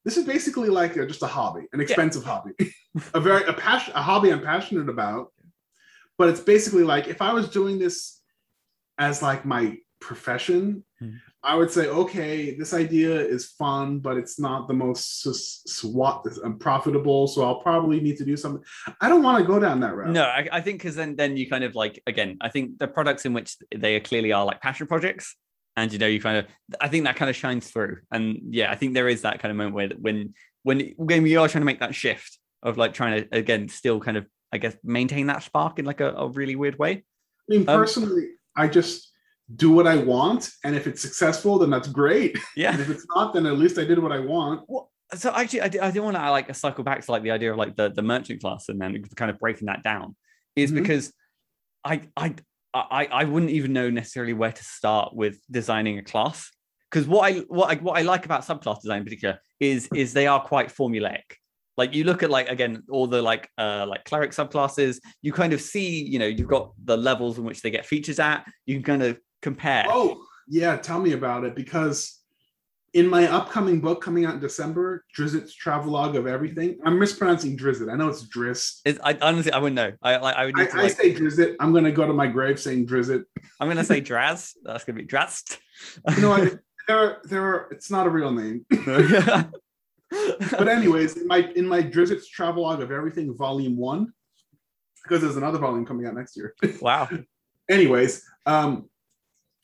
[0.07, 2.53] this is basically like a, just a hobby, an expensive hobby,
[3.13, 5.33] a very a passion, a hobby I'm passionate about.
[6.17, 8.21] But it's basically like if I was doing this
[8.97, 11.11] as like my profession, Hmm.
[11.43, 15.21] I would say, okay, this idea is fun, but it's not the most
[15.69, 17.27] swat um, profitable.
[17.27, 18.63] So I'll probably need to do something.
[18.99, 20.09] I don't want to go down that route.
[20.09, 22.87] no, I, I think because then, then you kind of like, again, I think the
[22.87, 25.35] products in which they clearly are like passion projects
[25.77, 26.45] and you know you kind of
[26.81, 29.51] i think that kind of shines through and yeah i think there is that kind
[29.51, 32.93] of moment where when when when we are trying to make that shift of like
[32.93, 36.27] trying to again still kind of i guess maintain that spark in like a, a
[36.27, 37.03] really weird way
[37.49, 39.13] I mean, Um, personally, I just
[39.55, 42.33] do what I want, and if it's successful, then that's great.
[42.35, 44.65] And yeah if it's not, then at least I did what I want.
[44.67, 47.31] well, so actually i, do- I do want to like cycle back to like the
[47.31, 50.17] idea of like the the merchant class and then kind of breaking that down
[50.57, 50.75] is Mhm.
[50.81, 51.13] because
[51.85, 52.35] I, I
[52.73, 56.51] i i wouldn't even know necessarily where to start with designing a class.
[56.89, 60.13] Because what i what i what i like about subclass design in particular is is
[60.13, 61.23] they are quite formulaic.
[61.75, 65.53] Like you look at like again all the like uh like cleric subclasses you kind
[65.53, 68.45] of see you know you've got the levels in which they get features at.
[68.65, 69.85] You can kind of compare.
[69.87, 72.19] Oh, yeah, tell me about it because
[72.97, 76.79] in my upcoming book coming out in December, Drizzt Travelogue of Everything.
[76.83, 77.91] I'm mispronouncing Drizzt.
[77.91, 78.81] I know it's Drizzt.
[78.85, 79.91] It's, I honestly I wouldn't know.
[80.01, 81.55] I like I would I, need to I say Drizzt.
[81.59, 83.23] I'm gonna go to my grave saying Drizzt.
[83.59, 84.53] I'm gonna say Draz.
[84.63, 85.59] That's gonna be Drast.
[86.15, 86.59] You know what?
[86.87, 87.67] there, there are.
[87.69, 88.65] It's not a real name.
[90.51, 94.13] But anyways, in my in my Drizzt Travelogue of Everything, Volume One,
[95.03, 96.55] because there's another volume coming out next year.
[96.79, 97.09] wow.
[97.69, 98.89] anyways, um,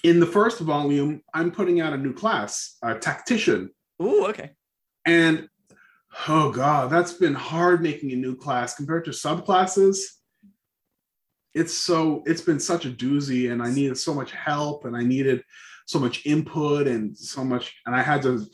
[0.04, 3.70] in the first volume, I'm putting out a new class, a tactician.
[4.02, 4.52] Ooh, okay.
[5.06, 5.48] And
[6.28, 10.00] oh god, that's been hard making a new class compared to subclasses.
[11.54, 15.04] It's so it's been such a doozy, and I needed so much help, and I
[15.04, 15.42] needed
[15.86, 18.46] so much input, and so much, and I had to.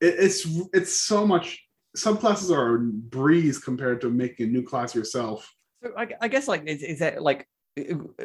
[0.00, 1.62] It, it's it's so much.
[1.96, 5.52] Subclasses are a breeze compared to making a new class yourself.
[5.82, 7.46] So I, I guess like is, is that like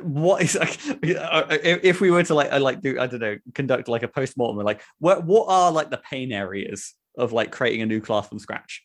[0.01, 3.87] what is like if we were to like uh, like do I don't know conduct
[3.87, 7.81] like a post mortem like what what are like the pain areas of like creating
[7.81, 8.83] a new class from scratch?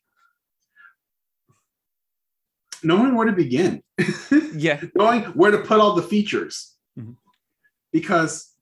[2.82, 3.82] Knowing where to begin.
[4.54, 4.82] Yeah.
[4.94, 6.74] knowing where to put all the features.
[6.98, 7.16] Mhm.
[7.90, 8.52] Because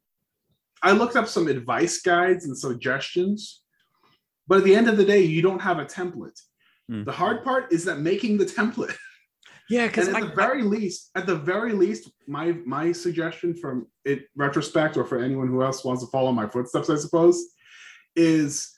[0.82, 3.62] I looked up some advice guides and suggestions,
[4.46, 6.40] but at the end of the day, you don't have a template.
[6.90, 7.04] Mm.
[7.04, 8.96] The hard part is that making the template.
[9.70, 13.86] Yeah, because And at the very least, at the very least, my my suggestion from
[14.04, 17.40] it retrospect, or for anyone who else wants to follow my footsteps, I suppose,
[18.16, 18.68] is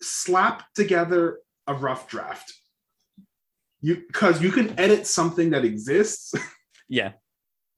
[0.00, 2.50] slap together a rough draft.
[3.82, 6.34] You because you can edit something that exists
[6.88, 7.12] yeah,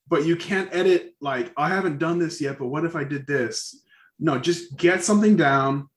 [0.08, 3.26] but you can't edit like I haven't done this yet, but what if I did
[3.26, 3.82] this?
[4.20, 5.88] No, just get something down,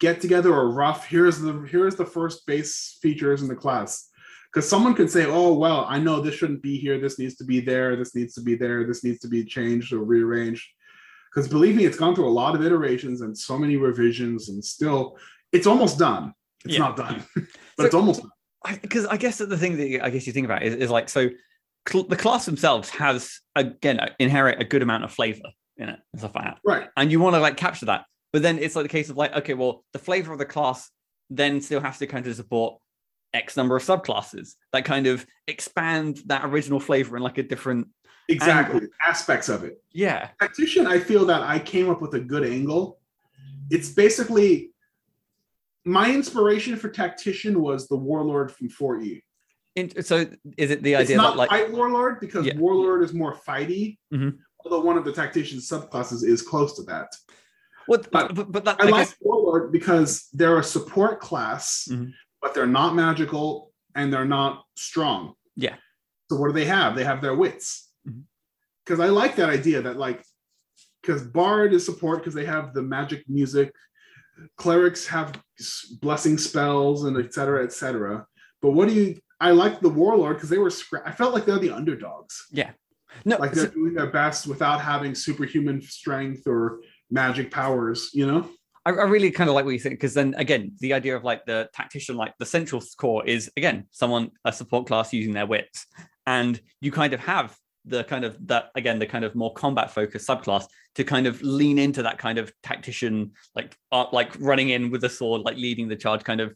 [0.00, 1.06] get together a rough.
[1.06, 4.08] Here's the here's the first base features in the class.
[4.56, 7.44] Because someone could say, oh well, I know this shouldn't be here, this needs to
[7.44, 10.66] be there, this needs to be there, this needs to be changed or rearranged.
[11.30, 14.64] Because believe me, it's gone through a lot of iterations and so many revisions, and
[14.64, 15.18] still
[15.52, 16.32] it's almost done.
[16.64, 16.78] It's Yeah.
[16.80, 17.44] not done, but
[17.78, 18.78] So- it's almost done.
[18.80, 20.88] because I, guess that the thing that you- I guess you think about is, is
[20.90, 21.28] like so
[21.86, 26.18] cl- the class themselves has again inherit a good amount of flavor in it and
[26.20, 26.58] stuff like that.
[26.64, 26.88] Right.
[26.96, 29.36] and you want to like capture that but then it's like the case of like
[29.36, 30.90] okay well the flavor of the class
[31.28, 32.78] then still has to kind of support
[33.36, 37.88] x number of subclasses that kind of expand that original flavor in like a different
[38.28, 38.80] Exactly.
[39.06, 39.80] Aspects of it.
[39.92, 42.98] yeah tactician i feel that i came up with a good angle
[43.70, 44.70] it's basically
[45.84, 49.22] my inspiration for tactician was the warlord from 4e
[49.76, 52.56] In, so is it the it's idea not that like fight warlord because Yeah.
[52.58, 54.38] warlord is more fighty Mhm.
[54.64, 57.08] although one of the tactician subclasses is close to that
[57.86, 62.12] what but- but, but that i, I like warlord because they're a support class Mhm.
[62.46, 65.74] But they're not magical and they're not strong Yeah.
[66.30, 68.22] so what do they have they have their wits Mhm.
[68.84, 70.22] because i like that idea that like
[71.02, 73.72] because bard is support because they have the magic music
[74.56, 75.28] clerics have
[76.00, 77.32] blessing spells and etc.
[77.32, 78.26] cetera et cetera
[78.62, 80.70] but what do you i like the warlord because they were
[81.04, 82.70] i felt like they're the underdogs Yeah.
[83.24, 86.78] no like they're doing their best without having superhuman strength or
[87.10, 88.48] magic powers you know
[88.86, 91.24] I, I really kind of like what you think because then again the idea of
[91.24, 95.46] like the tactician like the central core is again someone a support class using their
[95.46, 95.86] wits
[96.26, 99.90] and you kind of have the kind of that again the kind of more combat
[99.90, 104.68] focused subclass to kind of lean into that kind of tactician like uh, like running
[104.70, 106.54] in with a sword like leading the charge kind of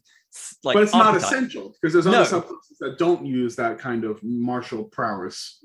[0.63, 2.21] like but it's not essential because there's No.
[2.21, 5.61] other subclasses that don't use that kind of martial prowess.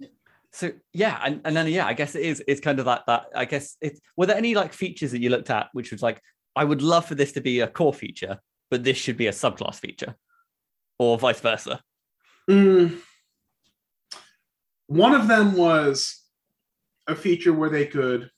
[0.52, 3.26] so yeah and, and then yeah i guess it is it's kind of that that
[3.36, 6.20] i guess it were there any like features that you looked at which was like
[6.56, 8.40] i would love for this to be a core feature
[8.70, 10.16] but this should be a subclass feature
[10.98, 11.80] or vice versa
[12.48, 12.98] Mm.
[14.86, 16.22] One of them was
[17.08, 18.30] a feature where they could.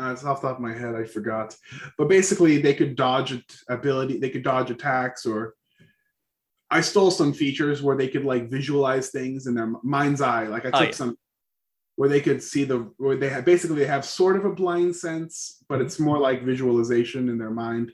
[0.00, 1.56] Uh, it's off the top of my head, I forgot.
[1.98, 3.34] But basically, they could dodge
[3.68, 4.18] ability.
[4.18, 5.54] They could dodge attacks, or
[6.70, 10.44] I stole some features where they could like visualize things in their mind's eye.
[10.46, 10.94] Like I Oh, took yeah.
[10.94, 11.16] some
[12.00, 14.96] where they could see the where they have basically they have sort of a blind
[14.96, 17.92] sense, but it's more like visualization in their mind.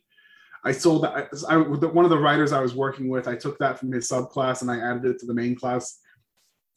[0.65, 1.27] I sold that.
[1.49, 3.27] I, one of the writers I was working with.
[3.27, 5.99] I took that from his subclass and I added it to the main class,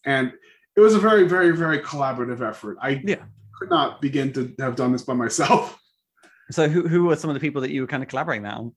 [0.05, 0.33] and
[0.75, 2.77] it was a very, very, very collaborative effort.
[2.81, 3.23] I Yeah.
[3.59, 5.77] could not begin to have done this by myself.
[6.51, 8.73] So who who were some of the people that you were kind of collaborating on?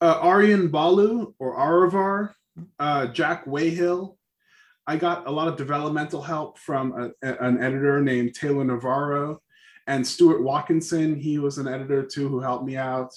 [0.00, 2.32] uh, Aryan Balu or Aravar,
[2.78, 4.16] uh, Jack Wayhill.
[4.90, 9.40] I got a lot of developmental help from a, an editor named Taylor Navarro
[9.86, 11.14] and Stuart Watkinson.
[11.14, 13.14] He was an editor too who helped me out.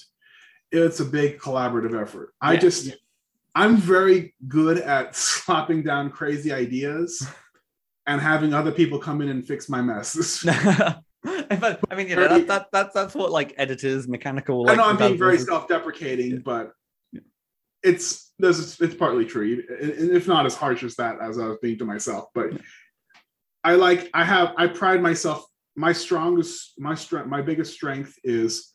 [0.70, 2.32] It's a big collaborative effort.
[2.40, 2.60] I Yeah.
[2.60, 2.96] just,
[3.56, 7.26] I'm very good at slapping down crazy ideas
[8.06, 10.44] and having other people come in and fix my messes.
[11.24, 14.70] but, I mean, you know, that, that, that, that's what like editors, mechanical.
[14.70, 16.70] I know I'm being very self-deprecating, but
[17.84, 21.58] it's there's it's partly true, and if not as harsh as that as I was
[21.62, 22.30] being to myself.
[22.34, 22.52] But
[23.62, 25.46] I like I have I pride myself.
[25.76, 28.72] My strongest my strength my biggest strength is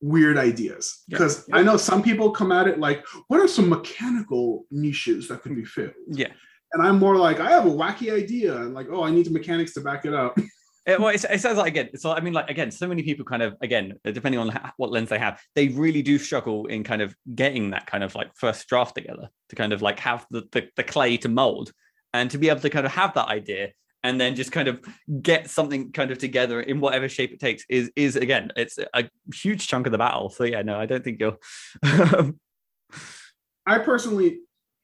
[0.00, 1.18] weird ideas Yeah.
[1.18, 5.42] because I know some people come at it like, what are some mechanical niches that
[5.42, 5.92] could be filled?
[6.08, 6.32] Yeah.
[6.72, 9.30] And I'm more like, I have a wacky idea, and like, oh, I need the
[9.30, 10.36] mechanics to back it up.
[10.84, 11.96] It, well, it's, it sounds like again.
[11.96, 15.10] So I mean, like again, so many people kind of again, depending on what lens
[15.10, 18.68] they have, they really do struggle in kind of getting that kind of like first
[18.68, 21.72] draft together to kind of like have the the, the clay to mold
[22.12, 23.68] and to be able to kind of have that idea
[24.02, 24.80] and then just kind of
[25.20, 29.08] get something kind of together in whatever shape it takes is is again, it's a
[29.34, 30.30] huge chunk of the battle.
[30.30, 31.36] So yeah, no, I don't think you're.
[33.64, 34.40] I personally,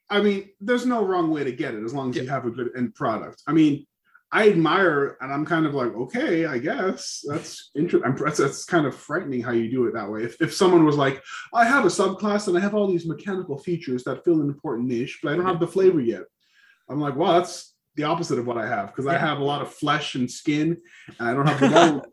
[0.09, 2.51] I mean, there's no wrong way to get it as long as you have a
[2.51, 3.43] good end product.
[3.47, 3.87] I mean,
[4.31, 8.15] I admire, and I'm kind of like, okay, I guess that's interesting.
[8.23, 10.23] That's, that's kind of frightening how you do it that way.
[10.23, 11.23] If, if someone was like,
[11.55, 14.89] I have a subclass and I have all these mechanical features that fill an important
[14.89, 16.25] niche, but I don't have the flavor yet.
[16.91, 19.63] I'm like, well, that's the opposite of what I have because I have a lot
[19.63, 20.77] of flesh and skin,
[21.19, 22.07] and I don't have the mold.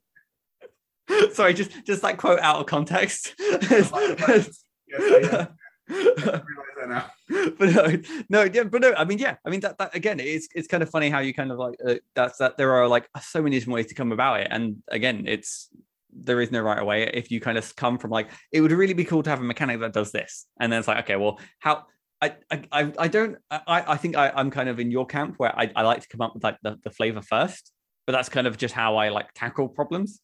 [1.34, 3.36] Sorry, just just that quote out of context.
[3.70, 5.48] Yes, I,
[5.90, 6.40] I realize
[6.88, 7.52] that now.
[7.58, 8.94] but no, no, yeah, but no.
[8.96, 11.34] I mean, yeah, I mean that, that again, it's it's kind of funny how you
[11.34, 14.12] kind of like uh, that's that there are like so many different ways to come
[14.12, 15.70] about it, and again, it's
[16.12, 17.10] there is no right way.
[17.14, 19.44] If you kind of come from like, it would really be cool to have a
[19.44, 21.86] mechanic that does this, and then it's like, okay, well, how?
[22.22, 23.38] I I I, I don't.
[23.52, 26.08] I I think I, I'm kind of in your camp where I, I like to
[26.08, 27.72] come up with like the, the flavor first,
[28.06, 30.22] but that's kind of just how I like tackle problems.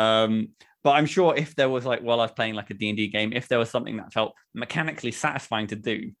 [0.00, 0.48] Um,
[0.82, 3.32] but I'm sure if there was like while I was playing like a D&D game,
[3.34, 6.12] if there was something that felt mechanically satisfying to do,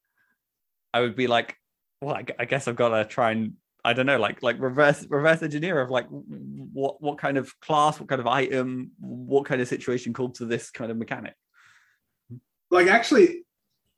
[0.92, 1.56] I would be like,
[2.02, 5.06] well, I, I guess I've got to try and I don't know, like like reverse
[5.08, 9.62] reverse engineer of like what what kind of class, what kind of item, what kind
[9.62, 11.34] of situation called to this kind of mechanic.
[12.70, 13.44] Like, actually,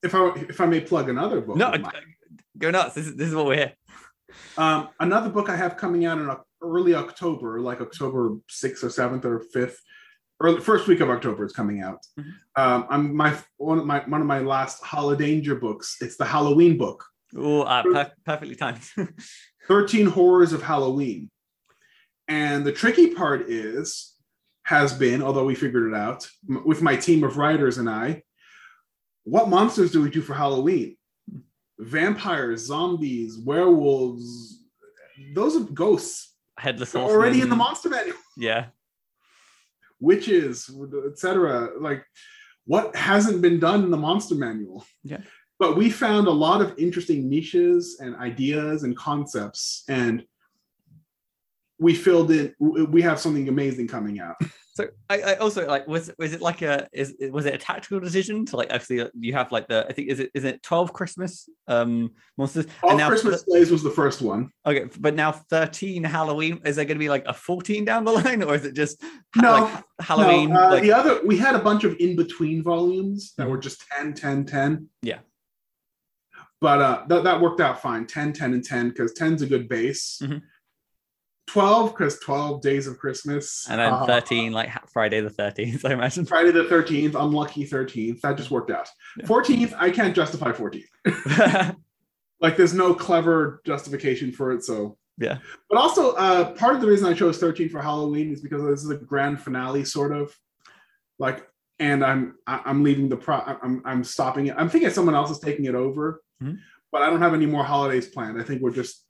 [0.05, 1.83] if I if I may plug another book, No, mine.
[2.57, 2.95] go nuts.
[2.95, 3.73] This is this is what we're here.
[4.57, 6.27] Um, another book I have coming out in
[6.62, 9.77] early October, like October 6th or 7th or 5th,
[10.40, 11.98] early first week of October, it's coming out.
[12.18, 12.33] Mhm.
[12.57, 15.96] Um, I'm my one of my one of my last Holodanger books.
[16.01, 17.05] It's the Halloween book,
[17.37, 18.81] Oh, uh, per- perfectly timed.
[19.68, 21.31] 13 Horrors of Halloween.
[22.29, 24.14] And the tricky part is,
[24.64, 28.22] has been, although we figured it out m- with my team of writers and I,
[29.25, 30.96] what monsters do we do for Halloween?
[31.79, 34.62] Vampires, zombies, werewolves,
[35.35, 36.32] those are ghosts.
[36.58, 38.16] Headless already in the monster manual.
[38.36, 38.66] Yeah.
[40.00, 40.70] Witches,
[41.06, 41.70] etc.
[41.78, 42.04] Like
[42.64, 44.84] what hasn't been done in the monster manual?
[45.04, 45.20] Yeah.
[45.58, 50.24] But we found a lot of interesting niches and ideas and concepts, and
[51.83, 52.55] we filled in.
[52.59, 54.37] We have something amazing coming out.
[54.75, 58.01] So I, I also like was was it like a is was it a tactical
[58.01, 60.95] decision to like actually you have like the I think is it is it twelve
[60.95, 64.51] Christmas um monsters All now Christmas Plays was the first one.
[64.64, 68.12] okay but now thirteen Halloween is there going to be like a fourteen down the
[68.23, 69.03] line or is it just
[69.37, 72.62] No, like Halloween No, uh, like the other we had a bunch of in between
[72.62, 74.88] volumes that were just 10, 10, 10.
[75.03, 75.18] Yeah.
[76.62, 79.68] But uh, that, that worked out fine 10, 10, and 10 because 10's a good
[79.68, 80.18] base.
[80.23, 80.40] Mhm.
[81.48, 83.66] 12 because 12 days of Christmas.
[83.68, 88.20] and then Uh, thirteen like Friday the thirteenth I imagine Friday the 13th, unlucky 13th.
[88.20, 88.88] That just worked out.
[89.24, 91.76] 14th, I can't justify 14th.
[92.40, 94.64] Like there's no clever justification for it.
[94.64, 95.38] So Yeah.
[95.70, 98.82] But also, uh, part of the reason I chose 13 for Halloween is because this
[98.82, 100.34] is a grand finale, sort of.
[101.20, 101.47] Like,
[101.78, 103.36] and I'm I'm leaving the pro.
[103.36, 104.57] I'm I'm stopping it.
[104.59, 106.59] I'm thinking someone else is taking it over, Mhm.
[106.90, 108.40] but I don't have any more holidays planned.
[108.40, 109.05] I think we're just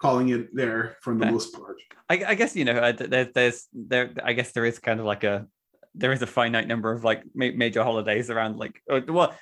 [0.00, 1.76] calling it there for the most part.
[2.08, 5.06] I, I guess you know uh, there's there's there I guess there is kind of
[5.06, 5.46] like a
[5.94, 9.34] there is a finite number of like ma- major holidays around like or, well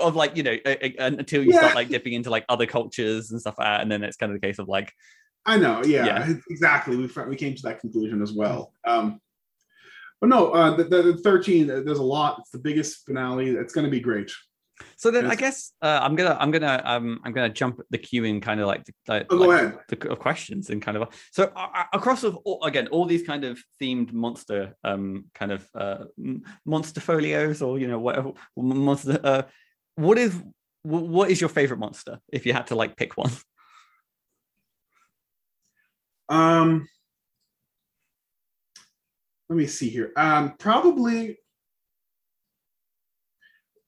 [0.00, 1.58] of like you know a- until you Yeah.
[1.58, 4.32] start like dipping into like other cultures and stuff like that, and then it's kind
[4.32, 4.92] of the case of like
[5.48, 6.32] I know, yeah, Yeah.
[6.50, 6.96] exactly.
[6.96, 8.72] We we came to that conclusion as well.
[8.86, 9.20] Um,
[10.20, 11.70] but no, uh, the, the, the thirteen.
[11.70, 12.38] uh, There's a lot.
[12.40, 13.50] It's the biggest finale.
[13.50, 14.32] It's going to be great.
[14.98, 18.24] So then I guess uh, I'm gonna I'm gonna um I'm gonna jump the queue
[18.24, 21.52] in kind of like the, like, Oh, like the of questions and kind of so
[21.54, 26.04] uh, across of all, again all these kind of themed monster um kind of uh
[26.64, 29.42] monster folios or you know whatever monster uh
[29.96, 30.42] what is
[30.82, 33.30] what is your favorite monster if you had to like pick one?
[36.28, 36.88] Um,
[39.48, 40.12] let me see here.
[40.16, 41.38] Um, probably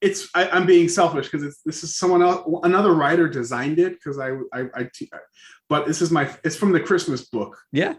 [0.01, 2.49] it's I, I'm being selfish because this is someone else.
[2.63, 4.89] Another writer designed it because I I, I
[5.69, 7.95] but this is my it's from the Christmas book, yeah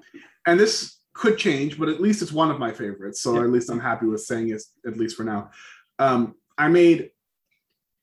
[0.45, 3.21] and this could change, but at least it's one of my favorites.
[3.21, 3.41] So Yeah.
[3.41, 5.51] at least I'm happy with saying it at least for now.
[5.97, 7.11] Um, I made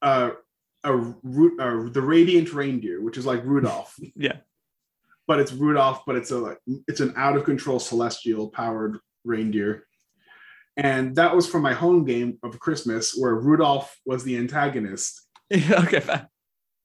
[0.03, 0.31] uh,
[0.83, 4.37] a, uh the Radiant Reindeer, which is like Rudolph yeah
[5.27, 6.55] but it's Rudolph, but it's a
[6.87, 9.86] it's an out of control celestial powered reindeer.
[10.77, 15.21] And that was from my home game of Christmas where Rudolph was the antagonist
[15.53, 16.03] okay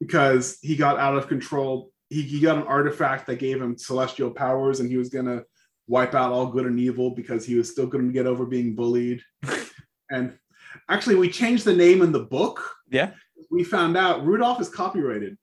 [0.01, 1.93] because he got out of control.
[2.09, 5.43] He, he got an artifact that gave him celestial powers and he was gonna
[5.87, 9.23] wipe out all good and evil because he was still gonna get over being bullied.
[10.11, 10.37] and
[10.89, 12.69] actually we changed the name in the book.
[12.91, 13.11] yeah
[13.51, 15.37] We found out Rudolph is copyrighted.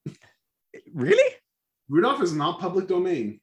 [0.93, 1.35] really
[1.87, 3.39] Rudolph is not public domain.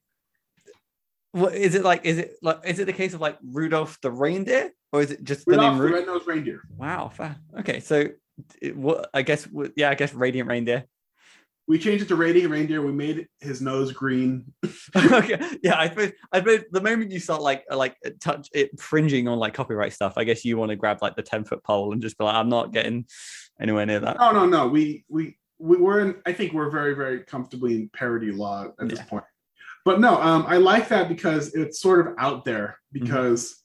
[1.36, 4.10] What is it like is it like is it the case of like Rudolph the
[4.10, 6.62] reindeer or is it just the Rudolph name the red-nosed reindeer.
[6.76, 7.36] Wow, fair.
[7.60, 8.08] Okay, so
[8.60, 10.84] it, what I guess yeah, I guess Radiant Reindeer.
[11.68, 12.80] We changed it to Radiant Reindeer.
[12.80, 14.52] We made his nose green.
[14.96, 19.28] okay, yeah, I suppose I suppose the moment you start like like touch it fringing
[19.28, 21.92] on like copyright stuff, I guess you want to grab like the ten foot pole
[21.92, 23.06] and just be like, I'm not getting
[23.60, 24.18] anywhere near that.
[24.18, 26.16] No, no, no, we we we were in.
[26.24, 29.24] I think we're very very comfortably in parody law at this point.
[29.86, 33.04] But no, um, I like that because it's sort of out there Mm-hmm.
[33.04, 33.62] because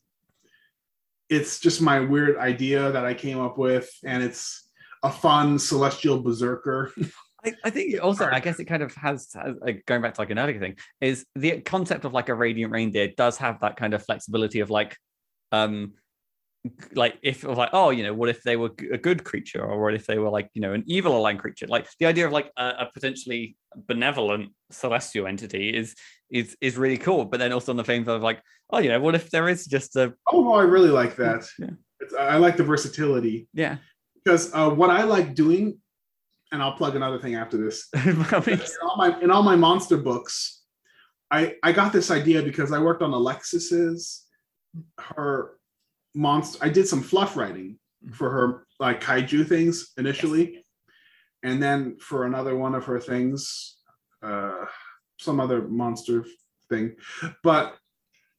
[1.29, 4.69] it's just my weird idea that I came up with, and it's
[5.03, 6.91] a fun celestial berserker.
[7.45, 10.21] I, I think also, I guess it kind of has, has like, going back to
[10.21, 13.77] like an earlier thing, is the concept of like a radiant reindeer does have that
[13.77, 14.97] kind of flexibility of like,
[15.51, 15.93] um,
[16.93, 19.93] like if like, oh, you know, what if they were a good creature, or what
[19.93, 21.67] if they were like, you know, an evil aligned creature?
[21.67, 23.55] Like the idea of like a, a potentially
[23.87, 25.95] benevolent celestial entity is
[26.29, 27.25] is is really cool.
[27.25, 29.65] But then also on the same of like, oh, you know, what if there is
[29.65, 31.47] just a oh no, I really like that.
[31.57, 31.71] Yeah.
[31.99, 33.77] It's, I like the versatility yeah.
[34.23, 35.79] because uh, what I like doing,
[36.51, 37.87] and I'll plug another thing after this.
[37.95, 40.61] I mean, in all my in all my monster books,
[41.31, 44.25] I I got this idea because I worked on Alexis's
[44.99, 45.57] her
[46.13, 46.59] monster.
[46.61, 47.77] I did some fluff writing
[48.13, 50.65] for her like kaiju things initially,
[51.43, 53.77] and then for another one of her things,
[54.23, 54.65] uh,
[55.19, 56.25] some other monster
[56.69, 56.95] thing,
[57.43, 57.77] but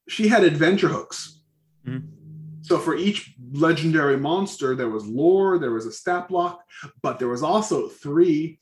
[0.09, 1.41] she had adventure hooks.
[1.85, 2.09] Mhm.
[2.61, 6.63] So for each legendary monster, there was lore, there was a stat block,
[7.01, 8.59] but there was also three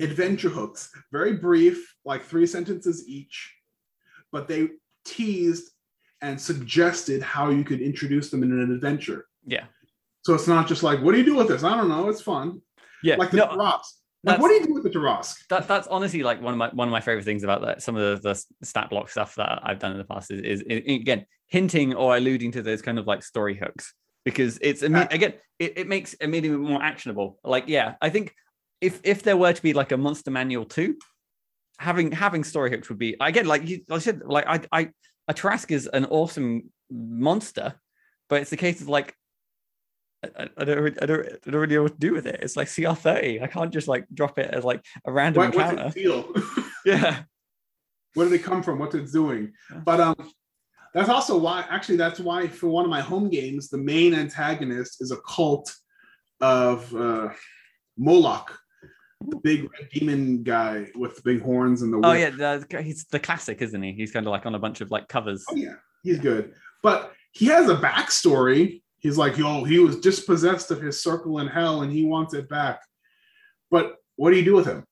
[0.00, 3.54] adventure hooks, very brief, like three sentences each,
[4.30, 4.70] but they
[5.04, 5.71] teased
[6.22, 9.26] and suggested how you could introduce them in an adventure.
[9.46, 9.64] yeah.
[10.24, 11.64] So it's not just like, what do you do with this?
[11.64, 12.08] I don't know.
[12.08, 12.62] It's fun.
[13.02, 13.16] Yeah.
[13.16, 15.44] Like the no, that's- Like, what do you do with the Tarrasque?
[15.48, 17.96] that that's honestly like one of my one of my favorite things about that some
[17.96, 18.28] of the,
[18.60, 21.92] the stat block stuff that I've done in the past is, is, is again hinting
[21.94, 23.94] or alluding to those kind of like story hooks
[24.24, 25.08] because it's Yeah.
[25.10, 28.32] again it, it makes it immediately more actionable like yeah I think
[28.80, 30.94] if if there were to be like a monster manual too
[31.80, 34.90] having having story hooks would be again like you like I said like I I
[35.32, 37.74] a Tarrasque is an awesome monster
[38.28, 39.14] but it's the case of like
[40.24, 42.38] I, I- don't, I don't, I don't really know what to do with it.
[42.42, 43.42] It's like CR thirty.
[43.42, 45.86] I can't just like drop it as like a random What, encounter.
[45.86, 46.32] it feel?
[46.86, 47.22] Yeah.
[48.14, 48.78] Where did it come from?
[48.78, 49.52] What's it doing?
[49.70, 49.80] Yeah.
[49.84, 50.32] But um,
[50.94, 51.64] that's also why.
[51.68, 55.74] Actually, that's why for one of my home games, the main antagonist is a cult
[56.40, 57.30] of uh,
[57.96, 58.56] Moloch,
[59.28, 62.00] the big red demon guy with the big horns and the.
[62.04, 63.92] Oh yeah, the, he's the classic, isn't he?
[63.92, 65.44] He's kind of like on a bunch of like covers.
[65.50, 66.52] Oh yeah, he's good.
[66.82, 68.82] But he has a backstory.
[68.98, 72.48] He's like, yo, he was dispossessed of his circle in hell and he wants it
[72.48, 72.80] back.
[73.70, 74.84] But what do you do with him?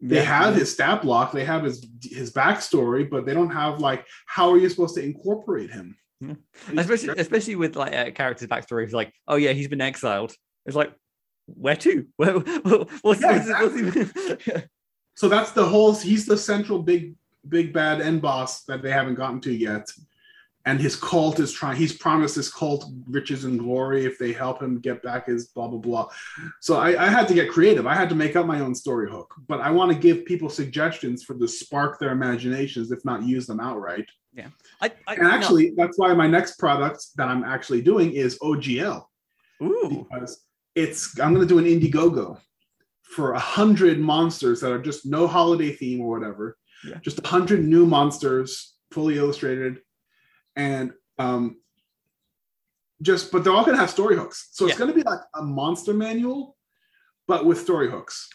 [0.00, 0.22] They Yeah.
[0.22, 4.50] have his stat block, they have his his backstory, but they don't have like how
[4.50, 5.96] are you supposed to incorporate him?
[6.20, 6.34] Yeah.
[6.76, 8.84] Especially especially with like a character's backstory.
[8.84, 10.34] It's like, oh yeah, he's been exiled.
[10.66, 10.92] It's like,
[11.46, 12.06] where to?
[12.16, 12.38] Where,
[13.02, 14.64] what's, Yeah, what's, what's,
[15.14, 17.14] so that's the whole he's the central big
[17.48, 19.90] big bad end boss that they haven't gotten to yet.
[20.66, 24.60] and his cult is trying he's promised his cult riches and glory if they help
[24.60, 26.08] him get back his blah blah blah
[26.60, 29.08] so I, I had to get creative i had to make up my own story
[29.10, 33.22] hook but i want to give people suggestions for to spark their imaginations if not
[33.22, 34.08] use them outright
[34.82, 39.06] I, I, and actually that's why my next product that i'm actually doing is ogl.
[39.62, 40.06] Ooh.
[40.10, 40.45] because
[40.76, 42.38] it's i'm going to do an indiegogo
[43.02, 46.98] for a hundred monsters that are just no holiday theme or whatever Yeah.
[47.02, 49.80] just a hundred new monsters fully illustrated
[50.54, 51.56] and um
[53.02, 54.78] just but they're all going to have story hooks so it's Yeah.
[54.78, 56.56] going to be like a monster manual
[57.26, 58.28] but with story hooks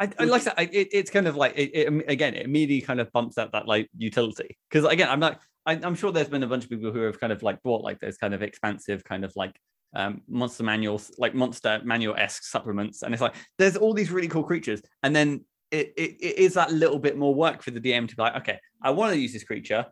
[0.00, 0.54] I, I like that.
[0.56, 3.50] I, it, it's kind of like it, it, again, it immediately kind of bumps out
[3.50, 6.70] that like utility because again, I'm like, I, I'm sure there's been a bunch of
[6.70, 9.58] people who have kind of like bought like those kind of expansive kind of like
[9.94, 14.28] um monster manuals, like monster manual esque supplements, and it's like there's all these really
[14.28, 17.80] cool creatures, and then it, it, it is that little bit more work for the
[17.80, 19.84] DM to be like, okay, I want to use this creature.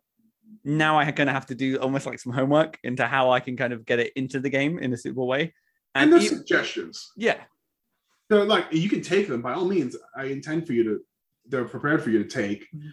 [0.65, 3.57] Now I'm going to have to do almost like some homework into how I can
[3.57, 5.53] kind of get it into the game in a suitable way.
[5.95, 7.13] and there's e- suggestions.
[7.17, 7.39] Yeah,
[8.31, 9.43] they're like you can take them.
[9.43, 11.01] By all means i intend for you to
[11.49, 12.67] they're prepared for you to take.
[12.75, 12.91] Mhm.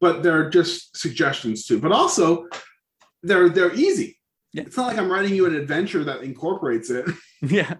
[0.00, 1.78] but they're just suggestions too.
[1.80, 2.46] But also
[3.22, 4.17] they're they're easy
[4.58, 4.66] Yeah.
[4.66, 7.06] it's not like i'm writing you an adventure that incorporates it.
[7.42, 7.74] Yeah,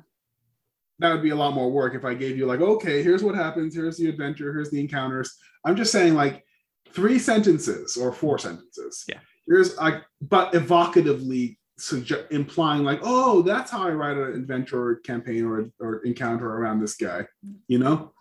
[1.00, 3.34] that would be a lot more work if i gave you like okay here's what
[3.34, 5.36] happens here's the adventure here's the encounters.
[5.64, 6.44] I'm just saying like
[6.92, 9.04] three sentences or four sentences.
[9.08, 9.18] Yeah.
[9.46, 14.96] here's like but evocatively suggest implying like oh that's how i write an adventure or
[14.96, 17.24] campaign or, or encounter around this guy
[17.68, 18.12] you know?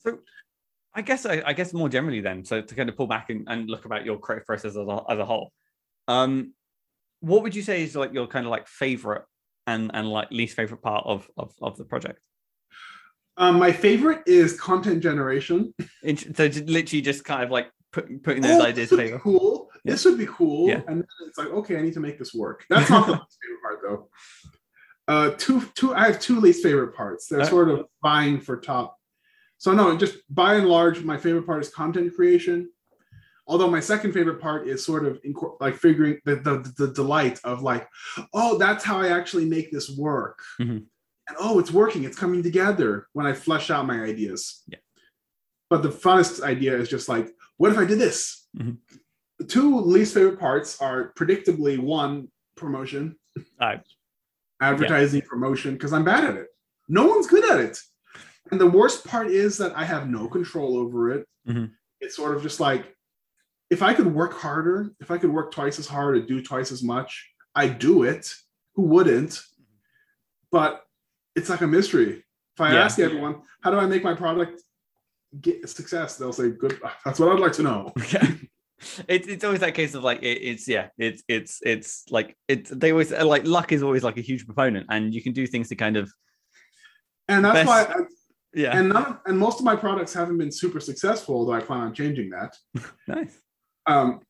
[0.00, 0.18] So
[0.94, 3.44] I guess I, I guess more generally then, so to kind of pull back and,
[3.48, 5.52] and look about your creative process as a, as a whole,
[6.08, 6.54] um,
[7.20, 9.24] what would you say is like your kind of like favorite
[9.66, 12.20] and and like least favorite part of of, of the project?
[13.36, 15.72] Um, my favorite is content generation.
[16.34, 19.20] So literally just kind of like put, putting Oh, those this ideas would be together.
[19.22, 19.68] cool.
[19.84, 19.92] Yeah.
[19.92, 20.68] This would be cool.
[20.68, 20.80] Yeah.
[20.88, 22.64] And then it's like, okay, I need to make this work.
[22.68, 24.08] That's not the least favorite part though.
[25.06, 25.94] Uh, two, two.
[25.94, 27.28] I have two least favorite parts.
[27.28, 28.96] They're Uh, sort of vying for top.
[29.56, 32.70] So no, just by and large, my favorite part is content creation.
[33.48, 37.40] Although my second favorite part is sort of incor- like figuring the, the the delight
[37.44, 37.88] of like,
[38.34, 40.38] oh, that's how I actually make this work.
[40.60, 40.84] Mhm.
[41.28, 42.04] And oh, it's working.
[42.04, 44.62] It's coming together when I flesh out my ideas.
[44.68, 44.78] Yeah.
[45.70, 48.46] But the funnest idea is just like, what if I did this?
[48.56, 48.78] Mhm.
[49.38, 53.16] The two least favorite parts are predictably one promotion,
[53.60, 53.76] Uh,
[54.60, 56.48] advertising promotion, because I'm bad at it.
[56.88, 57.78] No one's good at it.
[58.50, 61.26] And the worst part is that I have no control over it.
[61.48, 61.72] Mhm.
[62.00, 62.94] It's sort of just like,
[63.70, 66.72] if I could work harder, if I could work twice as hard or do twice
[66.72, 68.32] as much, I'd do it.
[68.74, 69.40] Who wouldn't?
[70.50, 70.82] But
[71.36, 72.24] it's like a mystery.
[72.54, 72.84] If I Yeah.
[72.84, 74.62] ask everyone, how do I make my product
[75.40, 76.16] get success?
[76.16, 76.80] They'll say, good.
[77.04, 77.92] That's what I'd like to know.
[78.12, 78.26] yeah.
[79.08, 82.70] It's it's always that case of like it, it's yeah it's it's it's like it's
[82.70, 85.68] they always like luck is always like a huge proponent and you can do things
[85.70, 86.08] to kind of
[87.26, 87.96] And that's Best- why, I,
[88.54, 91.60] yeah and none of, and most of my products haven't been super successful, although I
[91.60, 92.56] plan on changing that.
[93.08, 93.40] nice
[93.88, 94.20] um,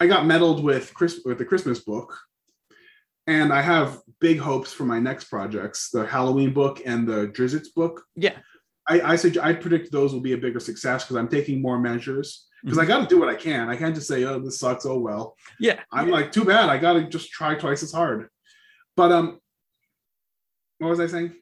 [0.00, 2.16] I got medaled with Chris with the Christmas book,
[3.26, 7.74] and I have big hopes for my next projects: the Halloween book and the Drizzt
[7.74, 8.02] book.
[8.16, 8.38] yeah
[8.88, 11.78] I I, sug- I predict those will be a bigger success because I'm taking more
[11.78, 12.46] measures.
[12.64, 12.80] Because Mm-hmm.
[12.92, 13.68] I got to do what I can.
[13.68, 15.34] I can't just say, "Oh, this sucks." Oh well.
[15.58, 16.68] yeah I'm like, too bad.
[16.68, 18.28] I got to just try twice as hard.
[18.96, 19.40] But um,
[20.78, 21.32] what was I saying?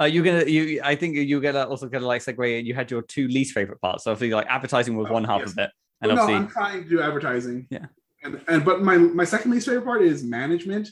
[0.00, 0.80] Uh, you're gonna you.
[0.82, 2.64] I think you're gonna also gonna like segue.
[2.64, 4.02] You had your two least favorite parts.
[4.04, 5.52] So obviously, like advertising was Oh, one half yes.
[5.52, 5.70] of it,
[6.04, 7.66] and Well, no, I'm trying to do advertising.
[7.70, 7.86] Yeah.
[8.22, 10.88] And and but my my second least favorite part is management.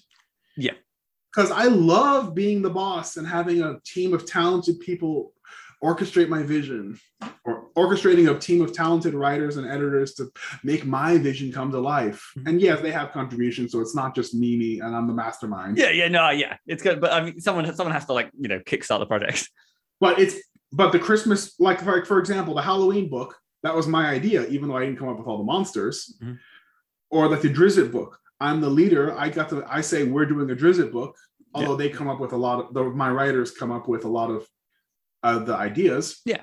[0.57, 0.75] Yeah.
[1.35, 5.33] Because I love being the boss and having a team of talented people
[5.83, 6.97] orchestrate my vision,
[7.45, 10.31] or orchestrating a team of talented writers and editors to
[10.63, 12.31] make my vision come to life.
[12.39, 12.49] Mhm.
[12.49, 15.79] And yes, they have contributions, so it's not just me, me, and I'm the mastermind.
[15.79, 17.01] yeah, yeah, no, yeah, it's good.
[17.01, 19.49] But I mean, someone someone has to like you know kickstart the project.
[20.01, 20.37] But it's
[20.73, 24.69] but the Christmas, like for, for example, the Halloween book, that was my idea, even
[24.69, 26.17] though I didn't come up with all the monsters.
[26.23, 26.39] Mhm.
[27.11, 28.19] Or like the Drizzt book.
[28.41, 29.17] I'm the leader.
[29.17, 31.17] I got the I say we're doing a Drizzt book,
[31.55, 34.09] although they come up with a lot of the, my writers come up with a
[34.09, 34.47] lot of
[35.23, 36.21] uh, the ideas.
[36.25, 36.43] Yeah.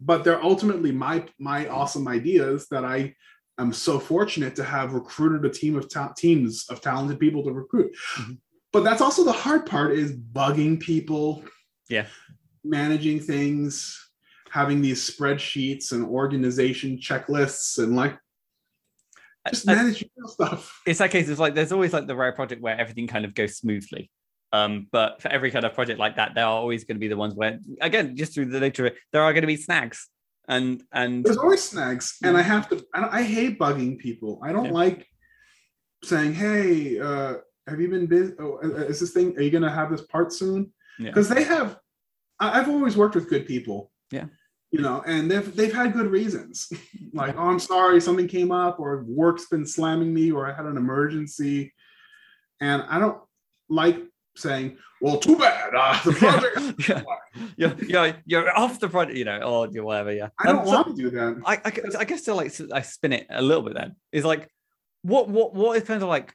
[0.00, 3.14] But they're ultimately my my awesome ideas that I
[3.58, 7.52] am so fortunate to have recruited a team of ta- teams of talented people to
[7.52, 7.96] recruit.
[8.16, 8.38] Mhm.
[8.72, 11.42] But that's also the hard part is bugging people
[11.88, 12.06] Yeah.
[12.62, 14.07] managing things,
[14.50, 18.18] having these spreadsheets and organization checklists, and like
[19.48, 19.92] just I-
[20.26, 20.80] stuff.
[20.86, 21.28] it's that case.
[21.28, 24.10] It's like there's always like the rare project where everything kind of goes smoothly.
[24.52, 27.08] Um, but for every kind of project like that, there are always going to be
[27.08, 29.56] the ones where, again, just through the nature of it, there are going to be
[29.56, 30.08] snags.
[30.48, 32.82] And and There's always snags, and I have to.
[32.94, 34.40] I, I hate bugging people.
[34.42, 34.72] I don't Yeah.
[34.72, 35.06] like
[36.04, 37.34] saying, "Hey, uh,
[37.66, 38.32] have you been busy?
[38.38, 39.36] Oh, uh, is this thing?
[39.36, 41.10] Are you gonna have this part soon?" Yeah.
[41.10, 41.78] Because they have.
[42.40, 43.92] I- I've always worked with good people.
[44.10, 44.26] Yeah.
[44.70, 46.68] You know, and they've they've had good reasons.
[47.14, 50.66] like, oh, I'm sorry, something came up, or work's been slamming me, or I had
[50.66, 51.72] an emergency,
[52.60, 53.18] and I don't
[53.70, 53.98] like
[54.36, 56.88] saying, "Well, too bad." Uh, the project.
[56.88, 57.02] yeah.
[57.56, 60.12] You're, you're, you're off the project, you know, or whatever.
[60.12, 60.28] Yeah.
[60.38, 61.40] I don't Um, so- want to do that.
[61.46, 64.48] I, I, I guess to like I spin it a little bit then is like
[65.02, 66.34] what what what is kind of like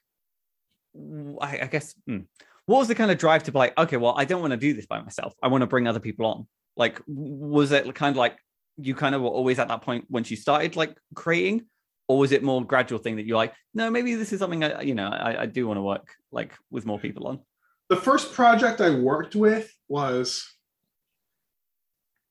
[1.42, 2.20] I guess hmm,
[2.66, 4.58] what was the kind of drive to be like okay well I don't want to
[4.58, 8.14] do this by myself I want to bring other people on like was it kind
[8.14, 8.38] of like
[8.78, 11.66] you kind of were always at that point when you started like creating
[12.08, 14.82] or was it more gradual thing that you're like no maybe this is something I
[14.82, 17.40] you know I, I do want to work like with more people on
[17.90, 20.50] the first project I worked with was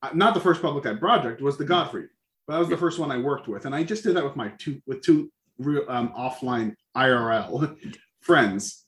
[0.03, 2.07] uh, not the first public eye project was the Godfrey,
[2.47, 2.80] but that was the Yeah.
[2.80, 5.30] first one I worked with, and I just did that with my two with two
[5.59, 7.76] real um, offline IRL
[8.20, 8.84] friends.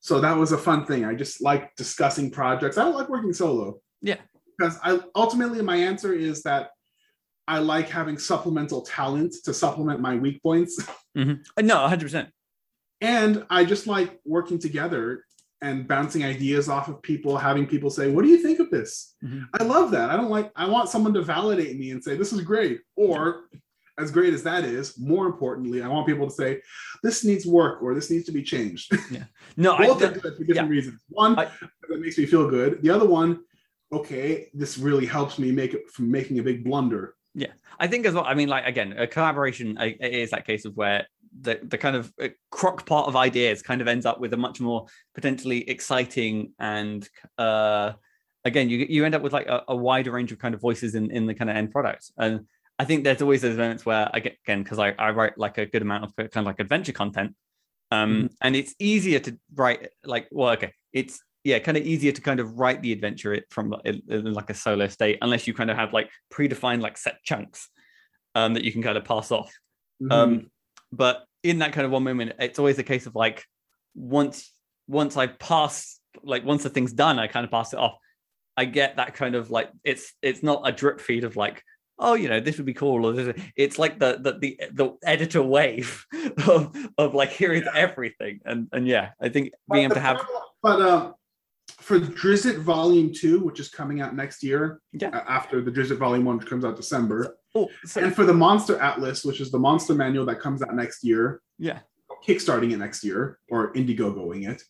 [0.00, 1.04] So that was a fun thing.
[1.04, 2.78] I just like discussing projects.
[2.78, 3.80] I don't like working solo.
[4.00, 4.16] Yeah.
[4.58, 6.70] Because I ultimately my answer is that
[7.46, 10.84] I like having supplemental talent to supplement my weak points.
[11.16, 11.44] Mhm.
[11.56, 12.28] Uh, no 100 percent
[13.00, 15.24] and I just like working together
[15.62, 19.14] and bouncing ideas off of people, having people say, "What do you think of this?"
[19.24, 19.46] Mhm.
[19.58, 20.10] I love that.
[20.10, 20.50] I don't like.
[20.56, 23.48] I want someone to validate me and say, "This is great," or
[23.98, 26.62] as great as that is, more importantly, I want people to say,
[27.02, 29.24] "This needs work" or "This needs to be changed." Yeah.
[29.56, 31.00] No I, Both are good for different reasons.
[31.08, 31.50] One I-
[31.88, 32.80] that makes me feel good.
[32.82, 33.40] The other one,
[33.92, 37.14] okay, this really helps me make it from making a big blunder.
[37.34, 38.24] Yeah, I think as well.
[38.24, 41.06] I mean, like again, a collaboration is that case of where
[41.40, 44.36] the the kind of uh, crock pot of ideas kind of ends up with a
[44.36, 47.08] much more potentially exciting and
[47.38, 47.92] uh
[48.44, 50.94] again you you end up with like a, a wider range of kind of voices
[50.94, 52.46] in in the kind of end product and
[52.78, 55.58] I think there's always those moments where I get again because I, I write like
[55.58, 57.34] a good amount of kind of like adventure content
[57.90, 62.20] um and it's easier to write like well okay it's yeah kind of easier to
[62.20, 65.54] kind of write the adventure it from like, in like a solo state unless you
[65.54, 67.68] kind of have like predefined like set chunks
[68.34, 69.52] um that you can kind of pass off.
[70.02, 70.12] Mhm.
[70.12, 70.50] um
[70.92, 73.44] but in that kind of one moment it's always a case of like
[73.94, 74.52] once
[74.86, 77.96] once i pass like once the thing's done i kind of pass it off.
[78.56, 81.62] I get that kind of like it's it's not a drip feed of like
[82.00, 84.96] oh you know this would be cool or this it's like the the the, the
[85.04, 86.04] editor wave
[86.48, 88.40] of, of like here is everything.
[88.44, 90.26] And and yeah i think being able to have
[90.60, 91.14] But um,
[91.68, 95.22] for Drizzt Volume Two, which is coming out next year, Yeah.
[95.28, 98.78] after the Drizzt Volume One, which comes out December, oh so, and for the Monster
[98.80, 101.80] Atlas, which is the monster manual that comes out next year, yeah
[102.26, 104.62] kickstarting it next year or Indiegogoing it.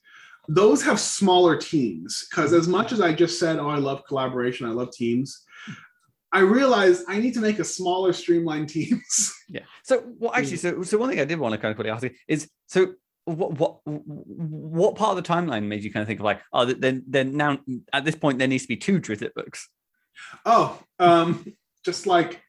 [0.48, 4.66] Those have smaller teams because as much as I just said, oh, I love collaboration,
[4.66, 5.44] I love teams.
[6.32, 9.34] I realized I need to make a smaller, streamlined teams.
[9.48, 9.62] Yeah.
[9.82, 12.02] So, well, actually, so so one thing I did want to kind of quickly ask
[12.02, 12.94] you is so
[13.28, 16.64] what what what part of the timeline made you kind of think of like oh
[16.64, 17.58] then then now
[17.92, 19.68] at this point there needs to be two Drizzt books.
[20.44, 21.44] Oh, um,
[21.84, 22.42] just like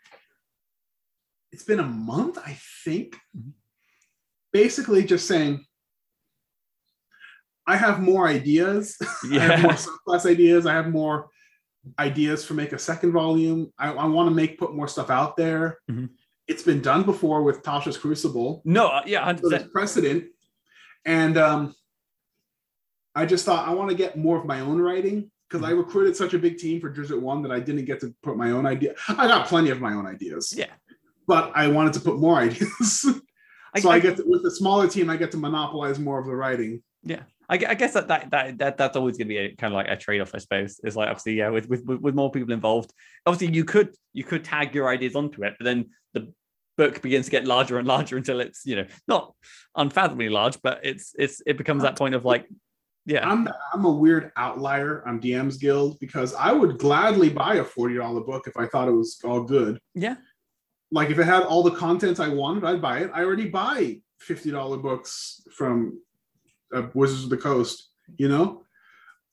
[1.52, 3.16] it's been a month, I think.
[3.38, 3.52] Mhm.
[4.52, 5.64] Basically, just saying,
[7.68, 8.98] I have more ideas.
[9.32, 9.78] I have more Yeah.
[9.78, 10.66] subclass ideas.
[10.66, 11.30] I have more
[12.00, 13.72] ideas for make a second volume.
[13.78, 15.80] I, I want to make put more stuff out there.
[15.90, 16.10] Mhm.
[16.48, 18.64] It's been done before with Tasha's Crucible.
[18.66, 18.88] No.
[18.88, 19.24] uh, Yeah.
[19.24, 20.26] Hundred So there's precedent.
[21.06, 21.76] And um,
[23.16, 26.16] I just thought I want to get more of my own writing because I recruited
[26.16, 28.66] such a big team for Drizzt One that I didn't get to put my own
[28.66, 28.94] idea.
[29.08, 30.72] I got plenty of my own ideas, Yeah.
[31.28, 33.06] but I wanted to put more ideas.
[33.78, 36.26] So I, I, get to, with the smaller team, I get to monopolize more of
[36.26, 36.82] the writing.
[37.04, 37.24] Yeah.
[37.50, 39.76] I, I guess that, that that that that's always going to be a kind of
[39.76, 40.80] like a trade off, I suppose.
[40.84, 42.94] Is like obviously yeah, with with with more people involved.
[43.26, 46.32] Obviously, you could you could tag your ideas onto it, but then the
[46.80, 49.34] book begins to get larger and larger until it's you know not
[49.76, 52.48] unfathomably large, but it's it's it becomes that point of like
[53.06, 57.66] yeah I'm I'm a weird outlier on DM's Guild because I would gladly buy a
[57.66, 59.78] forty dollar book if I thought it was all good.
[59.94, 60.16] yeah
[60.92, 63.12] like if it had all the content I wanted, I'd buy it.
[63.14, 66.02] I already buy fifty dollar books from
[66.74, 68.64] uh, Wizards of the Coast, you know,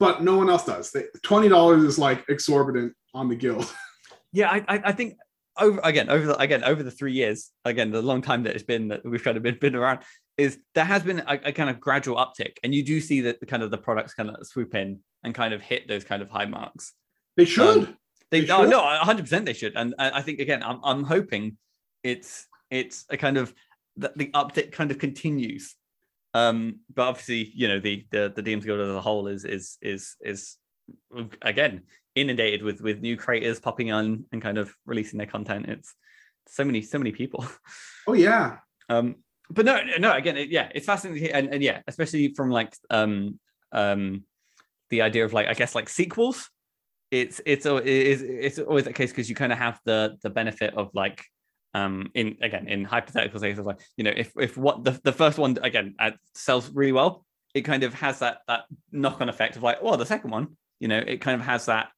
[0.00, 0.90] but no one else does.
[0.90, 3.72] They, Twenty dollars is like exorbitant on the guild.
[4.32, 5.14] yeah I I, I think
[5.58, 8.64] over again over the again over the three years again the long time that it's
[8.64, 10.00] been that we've kind of been, been around
[10.36, 13.40] is there has been a, a kind of gradual uptick and you do see that
[13.40, 16.22] the kind of the products kind of swoop in and kind of hit those kind
[16.22, 16.92] of high marks
[17.36, 17.78] They should.
[17.88, 17.96] Um,
[18.30, 18.70] they, They oh, should.
[18.70, 21.56] no 100% they should and I I think again I'm, I'm hoping
[22.02, 23.54] it's it's a kind of
[23.96, 25.74] that the uptick kind of continues
[26.34, 29.78] um but obviously you know the the the DMs guild as a whole is is
[29.80, 30.56] is is
[31.42, 31.82] again
[32.16, 35.94] inundated with with new creators popping on and kind of releasing their content it's
[36.48, 37.46] so many so many people
[38.08, 38.56] oh yeah.
[38.88, 39.16] um
[39.50, 40.12] but no, no.
[40.12, 43.38] Again, it, yeah, it's fascinating, and, and yeah, especially from like um
[43.72, 44.24] um
[44.90, 46.50] the idea of like I guess like sequels.
[47.10, 50.30] It's it's it is it's always that case because you kind of have the the
[50.30, 51.24] benefit of like
[51.74, 55.38] um in again in hypothetical cases like you know if if what the, the first
[55.38, 59.62] one again uh, sells really well it kind of has that that knock-on effect of
[59.62, 61.90] like well the second one you know it kind of has that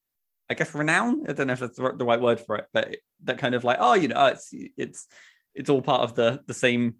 [0.50, 3.38] i guess renown i don't know if that's the right word for it but that
[3.38, 5.06] kind of like oh you know it's it's
[5.54, 6.94] it's all part of the the same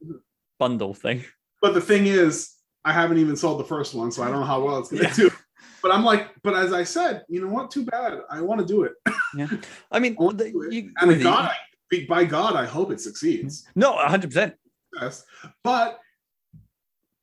[0.58, 1.24] bundle thing
[1.62, 4.46] But the thing is, I haven't even sold the first one, so I don't know
[4.46, 5.14] how well it's gonna Yeah.
[5.14, 5.30] do.
[5.82, 7.70] But I'm like, but as I said, you know what?
[7.70, 8.20] Too bad.
[8.30, 8.92] I want to do it.
[9.36, 9.48] Yeah,
[9.90, 11.50] I mean I the- you- and God,
[11.92, 13.66] I, by God, I hope it succeeds.
[13.74, 14.54] no 100%
[15.00, 15.24] Yes.
[15.64, 15.98] But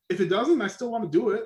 [0.09, 1.43] if it doesn't, I still want to do it.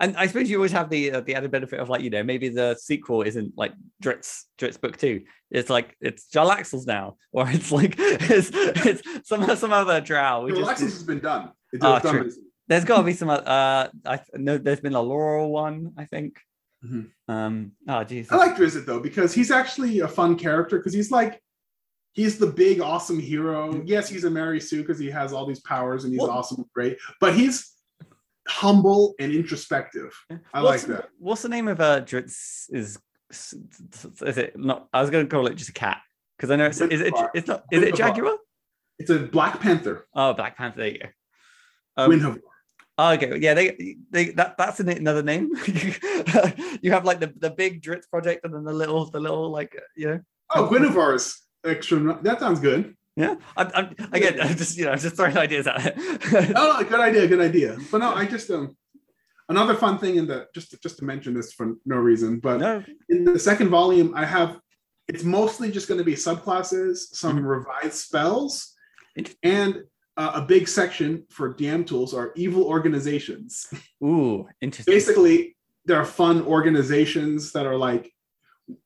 [0.00, 2.22] And I suppose you always have the uh, the added benefit of like you know
[2.22, 3.72] maybe the sequel isn't like
[4.02, 5.22] Dritz Drit's book two.
[5.50, 10.44] It's like it's Jarl now, or it's like it's it's some some other drow.
[10.46, 11.50] We has been done.
[11.72, 12.32] It's Ah, done true.
[12.66, 13.28] there's got to be some.
[13.28, 15.92] Uh, I know there's been a Laurel one.
[15.98, 16.38] I think.
[16.84, 17.10] Mhm.
[17.28, 17.72] Um.
[17.86, 18.32] Oh Jesus.
[18.32, 21.42] I like Drizzt though because he's actually a fun character because he's like
[22.12, 23.82] he's the big awesome hero.
[23.84, 26.56] Yes, he's a Mary Sue because he has all these powers and he's Well- awesome
[26.62, 27.70] and great, but he's
[28.50, 30.12] humble and introspective.
[30.52, 31.08] I what's, like that.
[31.18, 32.66] What's the name of uh Dritz?
[32.70, 32.98] Is
[33.30, 34.88] is it not?
[34.92, 36.00] I was going to call it just a cat
[36.36, 37.94] because I know it's is it it's not is it.
[37.94, 38.36] Jaguar?
[38.98, 40.06] It's a Black Panther.
[40.14, 40.78] Oh, Black Panther.
[40.78, 41.08] There you go.
[41.96, 42.40] Um, Guenhwyvar.
[42.98, 45.50] Oh, okay, yeah, they they that that's another name.
[46.82, 49.74] you have like the the big Dritz project and then the little the little like
[49.96, 50.20] you know
[50.54, 52.18] Oh, Guinevere's extra.
[52.22, 52.96] That sounds good.
[53.20, 53.34] Yeah.
[53.56, 55.80] I'm, I'm again I'm just you know just throwing ideas out.
[55.82, 55.94] there.
[56.60, 57.70] Oh, no, good idea, good idea.
[57.90, 58.76] But no, I just um
[59.48, 62.82] another fun thing in the just just to mention this for no reason, but no,
[63.08, 64.50] in the second volume, I have
[65.08, 67.46] it's mostly just going to be subclasses, some Mhm.
[67.56, 68.74] revised spells,
[69.42, 69.82] and
[70.16, 73.66] uh, a big section for DM tools are evil organizations.
[74.04, 74.94] ooh, interesting.
[74.94, 75.56] Basically,
[75.86, 78.04] there are fun organizations that are like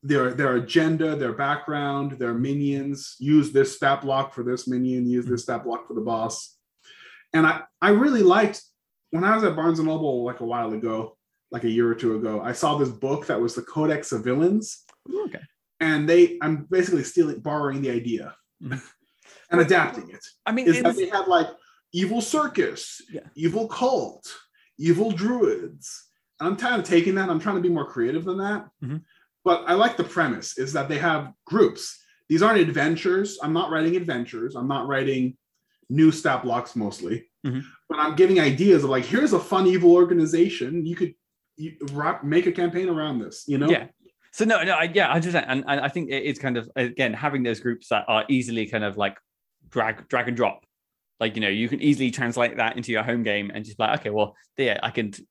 [0.03, 3.17] their their agenda, their background, their minions.
[3.19, 5.07] Use this stat block for this minion.
[5.07, 6.57] Use this stat block for the boss.
[7.33, 8.63] And I I really liked
[9.11, 11.17] when I was at Barnes and Noble like a while ago,
[11.51, 12.41] like a year or two ago.
[12.41, 15.43] I saw this book that was the Codex of Villains Ooh, okay.
[15.81, 18.81] and they i'm basically stealing borrowing the idea Mhm.
[19.51, 21.49] and adapting it I mean, is that they had like
[21.93, 23.27] evil circus Yeah.
[23.35, 24.27] evil cult
[24.79, 26.09] evil druids
[26.41, 29.03] and i'm kind of taking that i'm trying to be more creative than that Mhm.
[29.45, 32.01] But i like the premise is that they have groups.
[32.29, 33.39] These aren't adventures.
[33.43, 34.57] I'm not writing adventures.
[34.57, 35.37] I'm not writing
[35.91, 37.29] new stat blocks mostly.
[37.47, 37.63] Mhm.
[37.91, 40.87] but i'm giving ideas of like here's a fun evil organization.
[40.87, 41.15] You could
[41.57, 43.69] you, ro- make a campaign around this you know?
[43.69, 43.87] Yeah.
[44.33, 46.69] So no, no, I, yeah, I just and, and I think it is kind of
[46.75, 49.17] again having those groups that are easily kind of like
[49.71, 50.65] drag drag and drop.
[51.25, 53.85] Like you know, you can easily translate that into your home game and just be
[53.85, 55.25] like, okay, well, yeah, I can t-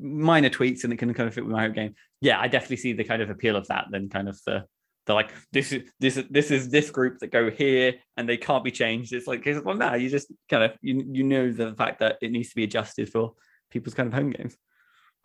[0.00, 1.96] minor tweaks and it can kind of fit with my home game.
[2.20, 3.86] Yeah, I definitely see the kind of appeal of that.
[3.90, 4.64] Then kind of the
[5.06, 8.36] the like this is this is this is this group that go here and they
[8.36, 9.12] can't be changed.
[9.12, 12.30] It's like well, no, you just kind of you you know the fact that it
[12.30, 13.32] needs to be adjusted for
[13.72, 14.56] people's kind of home games.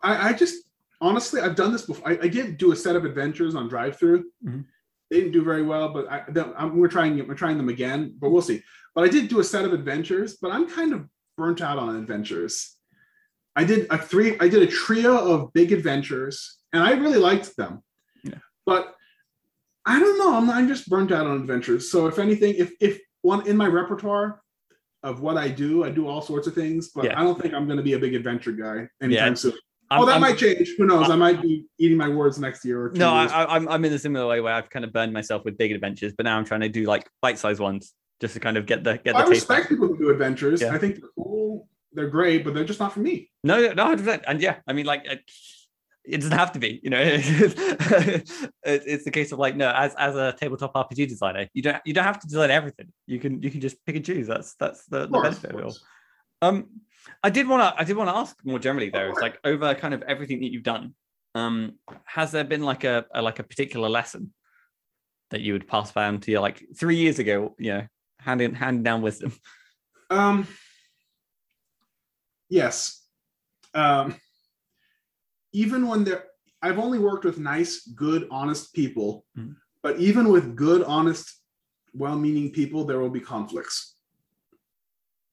[0.02, 0.56] I, I just
[1.00, 2.08] honestly, I've done this before.
[2.08, 4.24] I, I did do a set of adventures on DriveThru.
[4.44, 4.64] Mhm.
[5.10, 6.24] They didn't do very well, but I,
[6.56, 8.62] I'm, we're trying we're trying them again, but we'll see.
[8.94, 11.96] But I did do a set of adventures, but I'm kind of burnt out on
[11.96, 12.74] adventures.
[13.54, 14.36] I did a three.
[14.40, 17.82] I did a trio of big adventures, and I really liked them.
[18.24, 18.38] Yeah.
[18.64, 18.94] But
[19.84, 20.34] I don't know.
[20.34, 21.90] I'm, I'm just burnt out on adventures.
[21.90, 24.40] So if anything, if if one in my repertoire
[25.04, 27.20] of what I do, I do all sorts of things, but Yeah.
[27.20, 29.34] I don't think I'm going to be a big adventure guy anytime Yeah.
[29.34, 29.52] soon.
[29.90, 30.74] I'm- oh, that I'm- might change.
[30.78, 31.10] Who knows?
[31.10, 32.98] I might be eating my words next year or two.
[32.98, 33.32] No, I, years.
[33.32, 35.72] I, I'm I'm in a similar way where I've kind of burned myself with big
[35.72, 38.84] adventures, but now I'm trying to do like bite-sized ones just to kind of get
[38.84, 39.30] the get the I taste.
[39.30, 39.68] respect back.
[39.68, 40.60] people who do adventures.
[40.60, 40.74] Yeah.
[40.74, 41.68] I think they're cool.
[41.92, 43.30] They're great, but they're just not for me.
[43.42, 44.24] No, no, 100%.
[44.28, 45.06] And yeah, I mean, like,
[46.04, 46.78] it, doesn't have to be.
[46.82, 51.62] You know, it's, the case of like, no, as as a tabletop RPG designer, you
[51.62, 52.92] don't you don't have to design everything.
[53.06, 54.26] You can you can just pick and choose.
[54.26, 55.64] That's that's the, Of the course, benefit of of it
[56.42, 56.48] all.
[56.48, 56.66] Um,
[57.22, 59.08] I did want to I did want to ask more generally though.
[59.10, 60.94] It's like over kind of everything that you've done.
[61.34, 64.32] Um, has there been like a, a like a particular lesson
[65.30, 67.54] that you would pass down to you like three years ago?
[67.58, 67.86] You know,
[68.20, 69.32] handing handing down wisdom.
[70.10, 70.46] Um,
[72.48, 73.04] yes.
[73.74, 74.14] Um,
[75.52, 76.24] even when they're,
[76.62, 79.56] I've only worked with nice, good, honest people, Mhm.
[79.82, 81.42] but even with good, honest,
[81.92, 83.95] well-meaning people, there will be conflicts.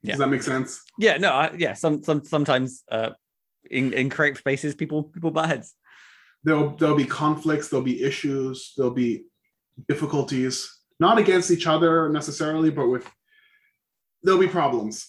[0.04, 0.12] Yeah.
[0.14, 0.82] Does that make sense?
[1.00, 1.74] Yeah, no, I, yeah.
[1.74, 3.12] Some some sometimes uh,
[3.72, 5.74] in in creative spaces, people people butt heads.
[6.44, 7.70] There'll there'll be conflicts.
[7.70, 8.74] There'll be issues.
[8.76, 9.24] There'll be
[9.88, 13.10] difficulties, not against each other necessarily, but with
[14.24, 15.08] there'll be problems.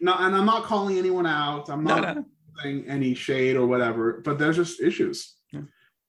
[0.00, 1.68] no, and I'm not calling anyone out.
[1.68, 2.24] I'm No, not no.
[2.62, 5.34] saying any shade or whatever, but there's just issues.
[5.52, 5.62] Yeah.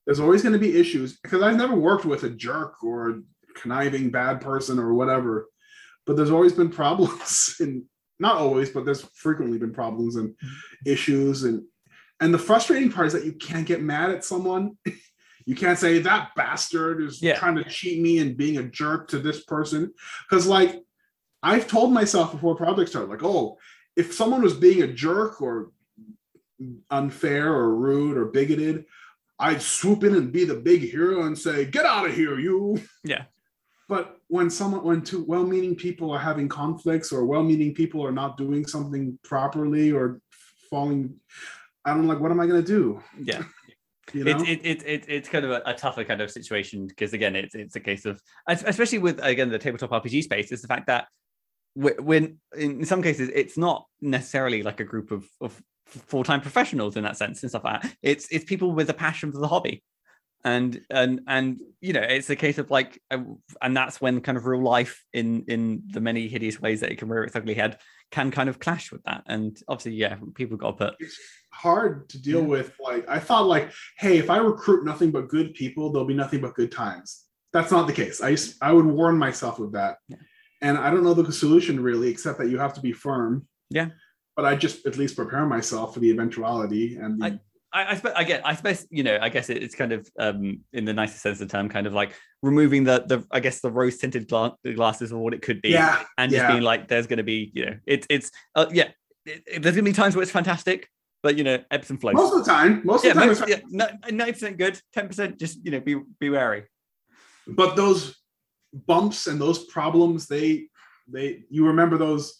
[0.06, 3.22] There's always going to be issues because I've never worked with a jerk or a
[3.56, 5.48] conniving bad person or whatever,
[6.06, 7.82] but there's always been problems and
[8.18, 10.90] not always, but there's frequently been problems and Mm-hmm.
[10.90, 11.62] issues and
[12.20, 14.76] and the frustrating part is that you can't get mad at someone.
[15.46, 17.36] You can't say that bastard is Yeah.
[17.38, 19.92] trying to cheat me and being a jerk to this person.
[20.26, 20.80] Because like
[21.42, 23.58] I've told myself before projects start, like, oh,
[23.94, 25.70] if someone was being a jerk or
[26.90, 28.86] unfair or rude or bigoted,
[29.38, 32.80] I'd swoop in and be the big hero and say, "Get out of here, you."
[33.02, 33.24] Yeah.
[33.94, 38.36] But when someone, when two well-meaning people are having conflicts, or well-meaning people are not
[38.36, 40.20] doing something properly, or
[40.68, 41.14] falling,
[41.84, 43.00] I'm like, what am I going to do?
[43.22, 43.44] Yeah.
[44.12, 44.32] You know?
[44.32, 47.34] It's it, it, it, it's kind of a, a tougher kind of situation because again
[47.34, 50.86] it's it's a case of especially with again the tabletop RPG space is the fact
[50.88, 51.08] that
[51.74, 57.02] when in some cases it's not necessarily like a group of, of full-time professionals in
[57.04, 59.82] that sense and stuff like that it's it's people with a passion for the hobby
[60.44, 64.46] and and and you know it's a case of like and that's when kind of
[64.46, 67.78] real life in in the many hideous ways that it can rear its ugly head
[68.10, 71.18] can kind of clash with that and obviously yeah people got put it's
[71.54, 72.46] hard to deal Yeah.
[72.48, 72.72] with.
[72.80, 76.40] Like I thought, like, hey, if I recruit nothing but good people, there'll be nothing
[76.40, 77.22] but good times.
[77.52, 78.20] That's not the case.
[78.20, 79.98] I used, I would warn myself of that.
[80.08, 80.16] Yeah.
[80.62, 83.46] And I don't know the solution really, except that you have to be firm.
[83.70, 83.90] Yeah.
[84.34, 87.40] But I just at least prepare myself for the eventuality and the, I,
[87.74, 90.84] I suppose again, I suppose you know, I guess it, it's kind of um in
[90.84, 92.12] the nicest sense of the term, kind of like
[92.42, 95.70] removing the the I guess the rose tinted gla- glasses of what it could be,
[95.70, 96.52] yeah, and just yeah.
[96.52, 98.88] being like, there's going to be, you know, it's it's uh, yeah,
[99.26, 100.88] it, it- there's going to be times where it's fantastic,
[101.22, 102.14] but you know, ebbs and flows.
[102.14, 104.80] most of the time, most yeah, of the time, most, it's- yeah, ninety percent good,
[104.92, 106.64] ten percent just you know, be be wary.
[107.48, 108.16] but those
[108.86, 110.66] bumps and those problems, they
[111.08, 112.38] they you remember those.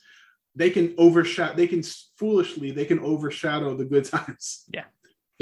[0.56, 1.56] They can overshadow.
[1.56, 1.82] They can
[2.16, 2.70] foolishly.
[2.70, 4.62] They can overshadow the good times.
[4.72, 4.84] Yeah.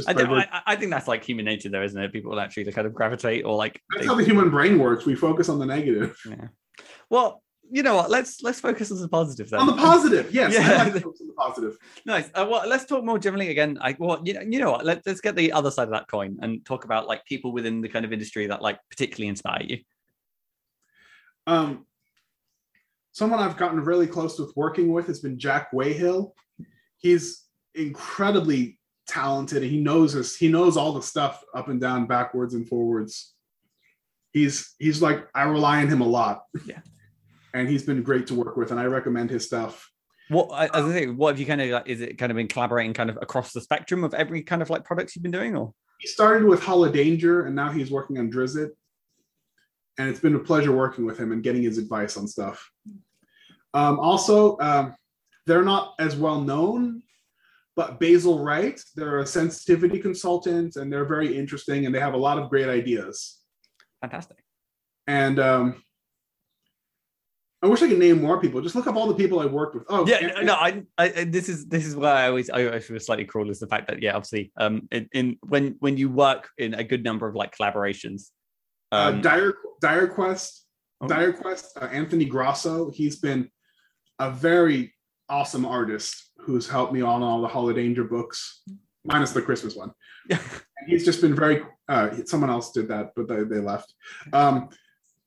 [0.06, 2.12] I, I, I think that's like human nature, though, isn't it?
[2.12, 3.80] People will actually kind of gravitate or like.
[3.90, 5.04] That's they- how the human brain works.
[5.04, 6.16] We focus on the negative.
[6.28, 6.48] yeah.
[7.10, 8.10] Well, you know what?
[8.10, 9.60] Let's let's focus on the positive then.
[9.60, 10.52] On the positive, yes.
[10.54, 10.82] Yeah.
[10.84, 11.76] Like to focus on the positive.
[12.04, 12.30] Nice.
[12.34, 13.78] Uh, well, let's talk more generally again.
[13.80, 14.84] I well, you know, you know what?
[14.84, 17.80] Let, let's get the other side of that coin and talk about like people within
[17.80, 19.78] the kind of industry that like particularly inspire you.
[21.46, 21.86] Um,
[23.12, 26.32] someone I've gotten really close with working with has been Jack Wayhill.
[26.98, 29.62] He's incredibly talented.
[29.62, 30.36] and He knows this.
[30.36, 33.34] He knows all the stuff up and down, backwards and forwards.
[34.32, 36.44] He's he's like I rely on him a lot.
[36.66, 36.80] Yeah.
[37.54, 39.90] And he's been great to work with, and I recommend his stuff.
[40.30, 41.86] What I- as I say, what have you kind of like?
[41.86, 44.70] Is it kind of been collaborating kind of across the spectrum of every kind of
[44.70, 48.16] like products you've been doing, or He started with Holo Danger, and now he's working
[48.18, 48.70] on Drizzt.
[49.98, 52.70] And it's been a pleasure working with him and getting his advice on stuff.
[53.74, 54.94] Um, also, um,
[55.46, 57.02] they're not as well known,
[57.76, 62.18] but Basil Wright, they're a sensitivity consultant, and they're very interesting, and they have a
[62.18, 63.40] lot of great ideas.
[64.00, 64.38] fantastic?
[65.06, 65.82] And um,
[67.62, 68.60] I wish I could name more people.
[68.60, 69.84] Just look up all the people I worked with.
[69.88, 72.66] Oh, Yeah, and- no, I, I, I- this is this is why I always I
[72.66, 75.96] always feel slightly cruel is the fact that yeah, obviously, um, in, in when when
[75.96, 78.30] you work in a good number of like collaborations,
[78.90, 80.66] uh, um, Dire Dire Quest,
[81.00, 81.08] Oh.
[81.08, 82.90] Dire Quest, uh, Anthony Grosso.
[82.90, 83.48] He's been
[84.18, 84.92] a very
[85.28, 88.62] awesome artist who's helped me on all the Holo Danger books,
[89.04, 89.92] minus the Christmas one.
[90.28, 90.38] Yeah.
[90.78, 91.62] And he's just been very.
[91.88, 93.94] Uh, someone else did that, but they, they left.
[94.32, 94.68] Um,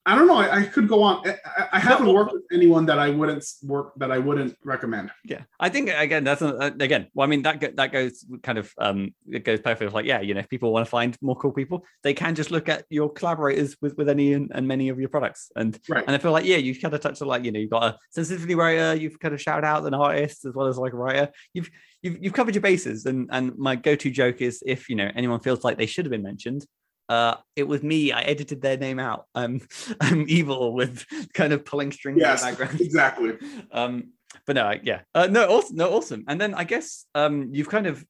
[0.08, 0.38] I don't know.
[0.38, 1.28] I, I could go on.
[1.28, 1.38] I,
[1.74, 5.10] I- haven't well- worked with anyone that I wouldn't work that I wouldn't recommend.
[5.24, 7.08] Yeah, I think again that's a, again.
[7.16, 9.94] Well, I mean that go, that goes kind of um it goes perfect.
[9.94, 12.52] Like yeah, you know, if people want to find more cool people, they can just
[12.52, 15.52] look at your collaborators with with any and, and many of your products.
[15.56, 16.04] And Right.
[16.06, 17.84] and I feel like yeah, you've kind of touched on like you know you've got
[17.84, 20.98] a sensitivity writer, you've kind of shouted out an artist as well as like a
[20.98, 21.30] writer.
[21.54, 21.70] You've
[22.04, 23.06] you've you've covered your bases.
[23.08, 26.06] And and my go to joke is if you know anyone feels like they should
[26.06, 26.66] have been mentioned.
[27.08, 28.12] Uh, it was me.
[28.12, 29.26] I edited their name out.
[29.36, 29.62] I'm,
[30.02, 33.34] I'm evil with kind of pulling strings Yes, in the background exactly.
[33.72, 34.10] um
[34.46, 37.88] but no yeah uh, no awesome no awesome and then i guess um you've kind
[37.88, 38.04] of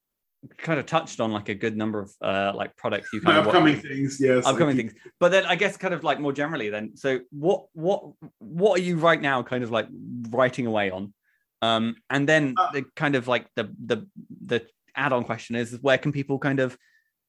[0.58, 3.40] kind of touched on like a good number of uh like products you My kind
[3.42, 4.46] of upcoming things, yes.
[4.46, 8.04] upcoming things but then i guess kind of like more generally then so what what
[8.40, 9.88] what are you right now kind of like
[10.32, 11.14] writing away on
[11.62, 14.08] um and then Uh, the kind of like the the
[14.46, 14.66] the
[14.96, 16.78] add-on question is where can people kind of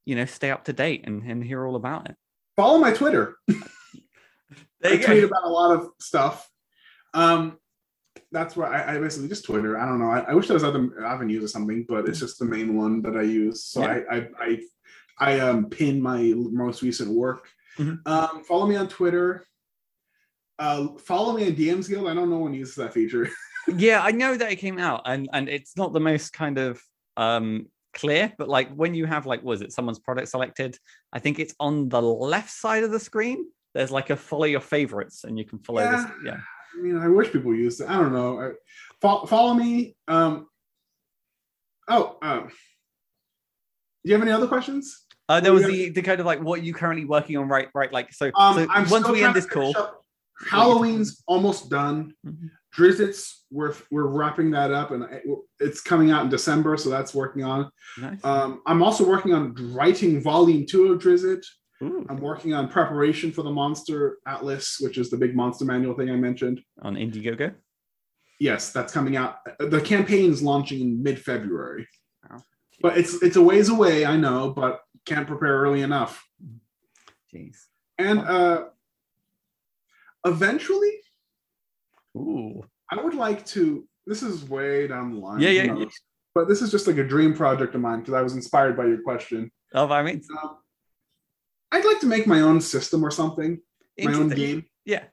[0.06, 2.16] you know stay up to date and, and hear all about it
[2.56, 3.36] Follow my Twitter.
[3.46, 3.58] there
[4.84, 6.48] I you tweet about a lot of stuff.
[7.12, 7.58] Um,
[8.32, 9.78] that's where I, I basically just Twitter.
[9.78, 10.10] I don't know.
[10.10, 13.02] I, I wish there was other avenues or something, but it's just the main one
[13.02, 13.64] that I use.
[13.64, 14.00] So Yeah.
[14.10, 14.60] I, I, I,
[15.18, 17.46] I um, pin my most recent work.
[17.78, 18.06] Mhm.
[18.06, 19.46] Um, follow me on Twitter.
[20.58, 22.08] Uh, follow me on DMs Guild.
[22.08, 23.28] I don't know one uses that feature.
[23.76, 26.82] yeah, I know that it came out, and and it's not the most kind of
[27.18, 30.78] um clear, but like when you have like was it someone's product selected,
[31.12, 33.46] I think it's on the left side of the screen.
[33.74, 36.04] There's like a follow your favorites, and you can follow this.
[36.24, 36.32] Yeah.
[36.32, 36.40] Yeah.
[36.78, 37.88] I mean, I wish people used it.
[37.88, 38.40] I don't know.
[38.40, 38.50] I,
[39.00, 39.96] follow, follow me.
[40.08, 40.46] Um,
[41.88, 42.52] oh, um, do
[44.04, 45.04] you have any other questions?
[45.28, 47.68] Uh, there was the, the kind of like what are you currently working on, right?
[47.74, 48.30] Right, like so.
[48.34, 49.74] Um, so I'm once we end this call.
[50.50, 52.14] Halloween's almost done.
[52.24, 52.50] Mhm.
[52.76, 55.04] Drizzits, we're we're wrapping that up, and
[55.60, 57.70] it's coming out in December, so that's working on.
[57.98, 58.22] nice.
[58.24, 61.44] Um, I'm also working on writing volume two of Drizzt.
[61.82, 65.94] Ooh, I'm working on preparation for the Monster Atlas, which is the big monster manual
[65.94, 66.60] thing I mentioned.
[66.82, 67.54] on Indiegogo.
[68.40, 69.36] Yes, that's coming out.
[69.58, 71.88] The campaign's launching in mid-February,
[72.30, 72.42] Wow.
[72.82, 74.04] but it's it's a ways away.
[74.04, 76.22] I know, but can't prepare early enough.
[77.34, 77.56] Jeez.
[77.98, 78.64] And uh,
[80.26, 80.92] eventually,
[82.16, 82.62] Ooh.
[82.90, 83.86] I would like to.
[84.06, 85.40] This is way down the line.
[85.40, 85.84] Yeah, yeah, yeah.
[86.34, 88.84] But this is just like a dream project of mine because I was inspired by
[88.86, 89.50] your question.
[89.74, 90.28] Oh, by means.
[90.30, 90.58] Um,
[91.72, 93.58] I'd like to make my own system or something,
[93.98, 94.64] my own game.
[94.84, 95.04] Yeah.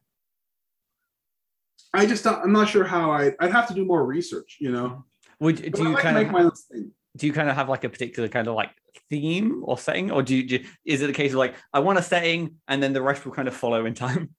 [1.93, 3.33] I just don't, I'm not sure how I.
[3.39, 5.05] I'd have to do more research, you know.
[5.39, 6.91] Would do I'd you like kind make of my own thing.
[7.17, 8.71] do you kind of have like a particular kind of like
[9.09, 11.79] theme or setting, or do you, do you- is it a case of like I
[11.79, 14.29] want a setting and then the rest will kind of follow in time?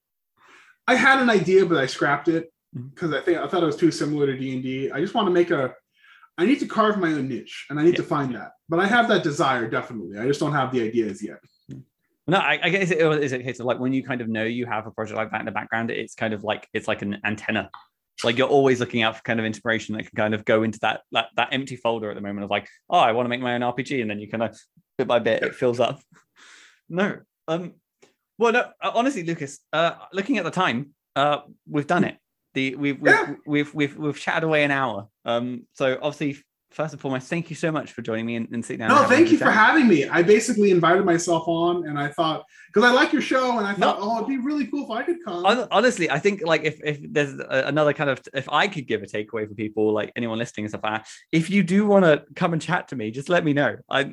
[0.86, 2.52] I had an idea, but I scrapped it.
[2.94, 4.90] Because I think I thought it was too similar to D and D.
[4.90, 5.74] I just want to make a.
[6.36, 7.96] I need to carve my own niche, and I need Yeah.
[7.98, 8.52] to find that.
[8.68, 10.18] But I have that desire definitely.
[10.18, 11.38] I just don't have the ideas yet.
[12.26, 14.44] No, I, I guess it is a case of like when you kind of know
[14.44, 17.02] you have a project like that in the background, it's kind of like it's like
[17.02, 17.70] an antenna.
[18.22, 20.78] Like you're always looking out for kind of inspiration that can kind of go into
[20.80, 23.40] that that, that empty folder at the moment of like, oh, I want to make
[23.40, 24.58] my own RPG, and then you kind of
[24.96, 26.00] bit by bit it fills up.
[26.86, 27.16] No,
[27.48, 27.72] um,
[28.36, 32.18] well, no, uh, honestly, Lucas, uh, looking at the time, uh, we've done it.
[32.54, 33.34] The we've we've, Yeah.
[33.46, 35.08] we've we've we've chatted away an hour.
[35.24, 38.64] Um, so obviously, first and foremost, thank you so much for joining me and, and
[38.64, 38.88] sitting down.
[38.88, 40.08] No, thank you for having me.
[40.08, 43.74] I basically invited myself on, and I thought because I like your show, and I
[43.74, 45.44] thought, oh, it'd be really cool if I could come.
[45.70, 49.06] Honestly i think like if, if there's another kind of if i could give a
[49.06, 52.24] takeaway for people like anyone listening and stuff like that if you do want to
[52.34, 54.00] come and chat to me just let me know i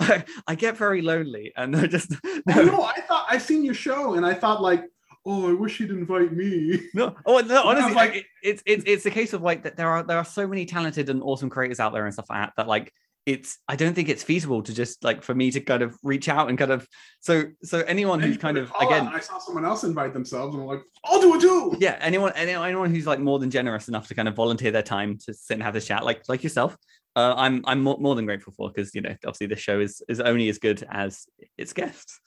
[0.00, 2.12] i, I get very lonely and i just
[2.46, 4.84] no no, I thought I've seen your show, and I thought like,
[5.26, 6.80] oh, I wish you'd invite me.
[6.94, 9.88] no oh no honestly like- it, it's it's it's a case of like that there
[9.90, 12.52] are there are so many talented and awesome creators out there and stuff like that
[12.56, 12.92] that like
[13.26, 16.28] it's i don't think it's feasible to just like for me to kind of reach
[16.28, 16.86] out and kind of
[17.18, 20.68] so so anyone who's kind of again I saw someone else invite themselves, and I'm
[20.68, 21.76] like, I'll do it too.
[21.80, 24.82] yeah anyone anyone anyone who's like more than generous enough to kind of volunteer their
[24.82, 26.76] time to sit and have this chat like like yourself
[27.16, 30.02] uh, i'm i'm more, more than grateful for because you know obviously this show is
[30.08, 31.26] is only as good as
[31.58, 32.20] its guests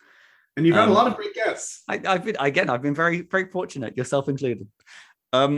[0.60, 1.84] And you've had Um, a lot of great guests.
[1.88, 4.68] I, i've been again i've been very very fortunate yourself included
[5.32, 5.54] um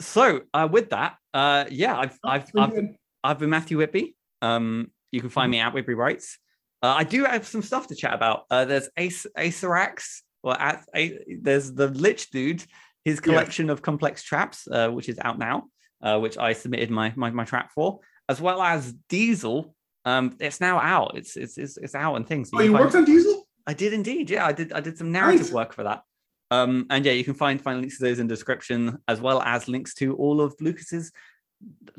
[0.00, 2.96] so uh with that uh yeah i've Oh, i've been I've.
[3.30, 4.14] I've been Matthew Whitby.
[4.42, 6.38] Um, you can find me at Whitby Writes.
[6.82, 8.44] Uh, I do have some stuff to chat about.
[8.50, 12.62] Uh, there's Ace Acerax, or at, a, there's the Lich Dude,
[13.04, 15.64] his collection of complex traps, uh, which is out now,
[16.02, 19.74] uh, which I submitted my, my my trap for, as well as Diesel.
[20.04, 21.16] Um, it's now out.
[21.16, 22.50] It's it's it's, it's out and things.
[22.54, 23.45] Oh, you worked on Diesel?
[23.66, 24.30] I did indeed.
[24.30, 24.72] Yeah, I did.
[24.72, 25.52] I did some narrative Nice.
[25.52, 26.02] work for that.
[26.50, 29.42] Um, and yeah, you can find find links to those in the description, as well
[29.42, 31.10] as links to all of Lucas's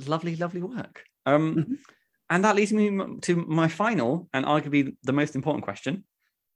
[0.05, 1.03] lovely, lovely work.
[1.25, 1.77] Um, Mhm.
[2.29, 6.05] and that leads me to my final and arguably the most important question,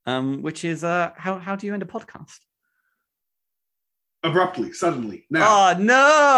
[0.06, 2.40] um, which is uh, how how do you end a podcast?
[4.24, 5.26] Abruptly, suddenly.
[5.30, 5.74] Now.
[5.74, 5.94] Oh no!